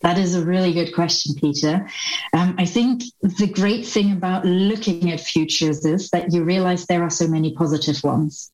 That 0.00 0.18
is 0.18 0.34
a 0.34 0.44
really 0.44 0.72
good 0.72 0.94
question, 0.94 1.34
Peter. 1.34 1.88
Um, 2.32 2.54
I 2.58 2.64
think 2.64 3.02
the 3.20 3.48
great 3.48 3.84
thing 3.86 4.12
about 4.12 4.44
looking 4.44 5.10
at 5.10 5.20
futures 5.20 5.84
is 5.84 6.10
that 6.10 6.32
you 6.32 6.44
realize 6.44 6.86
there 6.86 7.02
are 7.02 7.10
so 7.10 7.26
many 7.26 7.54
positive 7.54 8.02
ones 8.04 8.52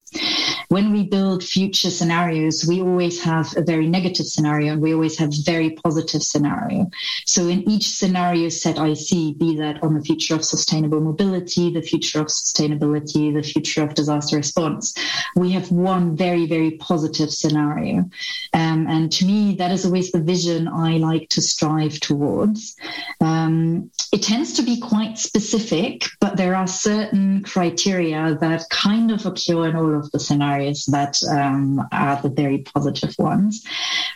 when 0.69 0.93
we 0.93 1.05
build 1.05 1.43
future 1.43 1.91
scenarios, 1.91 2.65
we 2.67 2.81
always 2.81 3.23
have 3.23 3.57
a 3.57 3.63
very 3.63 3.87
negative 3.87 4.27
scenario 4.27 4.73
and 4.73 4.83
we 4.83 4.95
always 4.95 5.19
have 5.19 5.31
very 5.45 5.71
positive 5.71 6.23
scenario. 6.23 6.91
So 7.27 7.49
in 7.49 7.69
each 7.69 7.89
scenario 7.91 8.49
set 8.49 8.79
I 8.79 8.95
see, 8.95 9.35
be 9.35 9.57
that 9.57 9.83
on 9.83 9.95
the 9.95 10.03
future 10.03 10.35
of 10.35 10.45
sustainable 10.45 11.01
mobility, 11.01 11.73
the 11.73 11.83
future 11.83 12.21
of 12.21 12.29
sustainability, 12.29 13.33
the 13.33 13.43
future 13.43 13.83
of 13.83 13.95
disaster 13.95 14.37
response, 14.37 14.95
we 15.37 15.53
have 15.53 15.71
one 15.71 16.17
very, 16.17 16.47
very 16.47 16.73
positive 16.73 17.31
scenario. 17.31 18.11
Um, 18.53 18.87
and 18.89 19.13
to 19.13 19.25
me, 19.25 19.55
that 19.57 19.71
is 19.71 19.85
always 19.85 20.13
the 20.13 20.21
vision 20.21 20.69
I 20.69 20.97
like 20.97 21.29
to 21.31 21.43
strive 21.43 22.01
towards. 22.01 22.77
Um, 23.21 23.91
it 24.13 24.23
tends 24.23 24.55
to 24.55 24.63
be 24.63 24.81
quite 24.81 25.19
specific, 25.19 26.05
but 26.21 26.37
there 26.37 26.55
are 26.55 26.67
certain 26.67 27.43
criteria 27.43 28.37
that 28.41 28.69
kind 28.71 29.11
of 29.11 29.27
occur 29.27 29.69
in 29.69 29.77
all 29.77 29.95
of 29.95 30.04
the 30.13 30.21
scenarios 30.21 30.85
that 30.87 31.17
um, 31.31 31.87
are 31.93 32.21
the 32.23 32.29
very 32.29 32.59
positive 32.59 33.15
ones. 33.19 33.65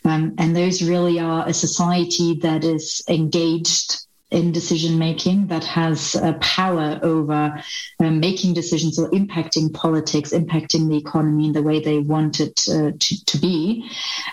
Um, 0.05 0.35
and 0.39 0.57
those 0.57 0.83
really 0.83 1.19
are 1.21 1.47
a 1.47 1.55
society 1.55 2.35
that 2.43 2.65
is 2.65 3.03
engaged 3.09 4.07
in 4.31 4.53
decision 4.53 4.99
making 4.99 5.47
that 5.47 5.65
has 5.65 6.15
uh, 6.15 6.35
power 6.35 7.01
over 7.03 7.63
uh, 8.01 8.11
making 8.11 8.53
decisions 8.53 8.99
or 8.99 9.09
impacting 9.11 9.73
politics, 9.73 10.33
impacting 10.33 10.89
the 10.89 10.99
economy 10.99 11.47
in 11.47 11.53
the 11.53 11.63
way 11.63 11.81
they 11.81 11.99
want 11.99 12.41
it 12.41 12.61
uh, 12.69 12.93
to, 12.99 13.25
to, 13.25 13.39
be. 13.39 13.91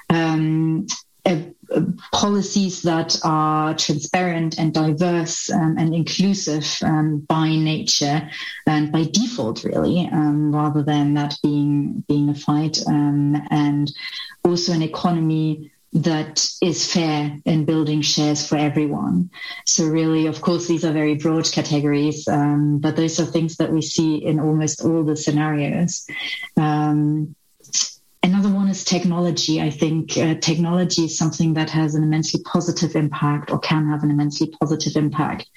Um, 0.09 0.85
a 1.25 1.54
policies 2.12 2.82
that 2.84 3.17
are 3.23 3.73
transparent 3.75 4.58
and 4.58 4.73
diverse 4.73 5.49
um, 5.51 5.78
and 5.78 5.93
inclusive 5.93 6.65
um, 6.84 7.19
by 7.19 7.49
nature 7.49 8.30
and 8.67 8.91
by 8.91 9.04
default, 9.04 9.63
really, 9.63 10.08
um, 10.12 10.54
rather 10.54 10.84
than 10.84 11.13
that 11.15 11.38
being 11.41 12.04
being 12.08 12.30
a 12.30 12.36
fight, 12.36 12.80
um, 12.88 13.41
and 13.49 13.91
also 14.43 14.71
an 14.73 14.82
economy 14.82 15.71
that 15.95 16.45
is 16.62 16.91
fair 16.91 17.37
in 17.46 17.63
building 17.63 18.02
shares 18.02 18.46
for 18.46 18.58
everyone. 18.58 19.29
So 19.65 19.85
really, 19.85 20.27
of 20.27 20.42
course, 20.42 20.67
these 20.67 20.83
are 20.83 20.92
very 20.92 21.15
broad 21.15 21.50
categories, 21.50 22.27
um, 22.27 22.79
but 22.79 22.98
those 22.98 23.19
are 23.19 23.25
things 23.25 23.56
that 23.58 23.71
we 23.71 23.81
see 23.81 24.17
in 24.17 24.42
almost 24.42 24.83
all 24.83 25.04
the 25.04 25.15
scenarios. 25.15 26.06
Um, 26.58 27.35
Another 28.26 28.50
one 28.50 28.69
is 28.69 28.84
technology. 28.84 29.62
I 29.62 29.69
think 29.69 30.17
uh, 30.17 30.34
technology 30.42 31.04
is 31.04 31.15
something 31.15 31.54
that 31.54 31.69
has 31.69 31.94
an 31.94 32.02
immensely 32.02 32.42
positive 32.42 32.96
impact 32.96 33.52
or 33.52 33.60
can 33.60 33.88
have 33.92 34.02
an 34.02 34.10
immensely 34.10 34.48
positive 34.48 34.96
impact. 34.96 35.48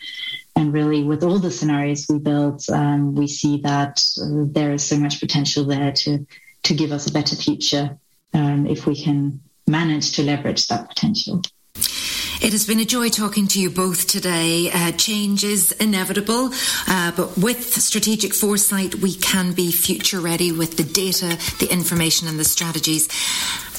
And 0.55 0.71
really, 0.71 1.03
with 1.03 1.25
all 1.25 1.39
the 1.39 1.51
scenarios 1.51 2.05
we 2.11 2.19
build, 2.19 2.62
um, 2.71 3.14
we 3.14 3.27
see 3.27 3.62
that 3.62 4.05
uh, 4.21 4.45
there 4.53 4.75
is 4.75 4.85
so 4.85 4.99
much 4.99 5.19
potential 5.19 5.64
there 5.64 5.93
to 5.93 6.27
to 6.64 6.75
give 6.75 6.93
us 6.93 7.07
a 7.07 7.12
better 7.12 7.37
future 7.37 7.97
um, 8.35 8.66
if 8.66 8.87
we 8.87 9.03
can 9.03 9.41
manage 9.66 10.12
to 10.16 10.23
leverage 10.23 10.66
that 10.66 10.91
potential. 10.91 11.41
It 12.41 12.53
has 12.53 12.66
been 12.68 12.78
a 12.78 12.84
joy 12.84 13.09
talking 13.09 13.49
to 13.49 13.61
you 13.61 13.68
both 13.68 14.07
today. 14.07 14.70
Uh, 14.70 14.93
change 14.93 15.43
is 15.43 15.72
inevitable, 15.72 16.51
uh, 16.86 17.11
but 17.16 17.36
with 17.36 17.74
strategic 17.74 18.32
foresight, 18.32 18.95
we 18.95 19.14
can 19.14 19.55
be 19.55 19.72
future 19.72 20.20
ready 20.20 20.53
with 20.53 20.76
the 20.76 20.84
data, 20.84 21.36
the 21.59 21.66
information, 21.68 22.28
and 22.28 22.39
the 22.39 22.45
strategies. 22.45 23.09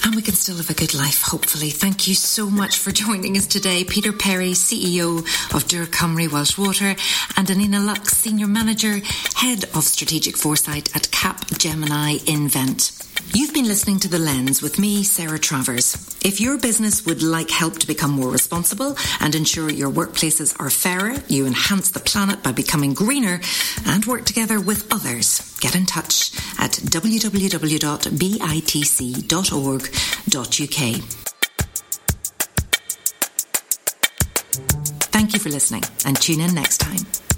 And 0.04 0.16
we 0.16 0.22
can 0.22 0.34
still 0.34 0.58
have 0.58 0.70
a 0.70 0.74
good 0.74 0.94
life, 0.94 1.22
hopefully. 1.22 1.70
Thank 1.70 2.08
you 2.08 2.16
so 2.16 2.50
much 2.50 2.78
for 2.78 2.92
joining 2.92 3.38
us 3.38 3.46
today. 3.46 3.84
Peter 3.84 4.14
Perry, 4.14 4.52
CEO 4.52 5.20
of 5.54 5.66
Dŵr 5.66 5.86
Cymru 5.86 6.32
Welsh 6.32 6.58
Water, 6.58 6.96
and 7.38 7.48
Annina 7.48 7.86
Lux, 7.86 8.18
Senior 8.18 8.48
Manager, 8.48 9.02
Head 9.36 9.66
of 9.76 9.84
Strategic 9.84 10.38
Foresight 10.38 10.96
at 10.96 11.12
Cap 11.12 11.46
Gemini 11.58 12.18
Invent. 12.28 12.92
You've 13.34 13.54
been 13.54 13.68
listening 13.68 14.00
to 14.00 14.08
The 14.08 14.18
Lens 14.18 14.62
with 14.62 14.80
me, 14.80 15.04
Sarah 15.04 15.38
Travers. 15.38 15.94
If 16.26 16.42
your 16.42 16.58
business 16.58 17.06
would 17.06 17.22
like 17.22 17.52
help 17.52 17.78
to 17.78 17.88
become 17.88 18.12
more 18.12 18.32
responsible 18.32 18.98
and 19.20 19.36
ensure 19.36 19.70
your 19.70 19.92
workplaces 19.92 20.60
are 20.60 20.72
fairer, 20.72 21.14
you 21.28 21.46
enhance 21.46 21.92
the 21.92 22.00
planet 22.00 22.42
by 22.42 22.52
becoming 22.54 22.94
greener 22.94 23.40
and 23.86 24.06
work 24.06 24.26
together 24.26 24.60
with 24.60 24.92
others, 24.92 25.56
get 25.60 25.76
in 25.76 25.86
touch 25.86 26.32
at 26.58 26.80
Thank 35.12 35.34
you 35.34 35.40
for 35.40 35.50
listening 35.50 35.84
and 36.06 36.20
tune 36.20 36.40
in 36.40 36.54
next 36.54 36.78
time. 36.78 37.29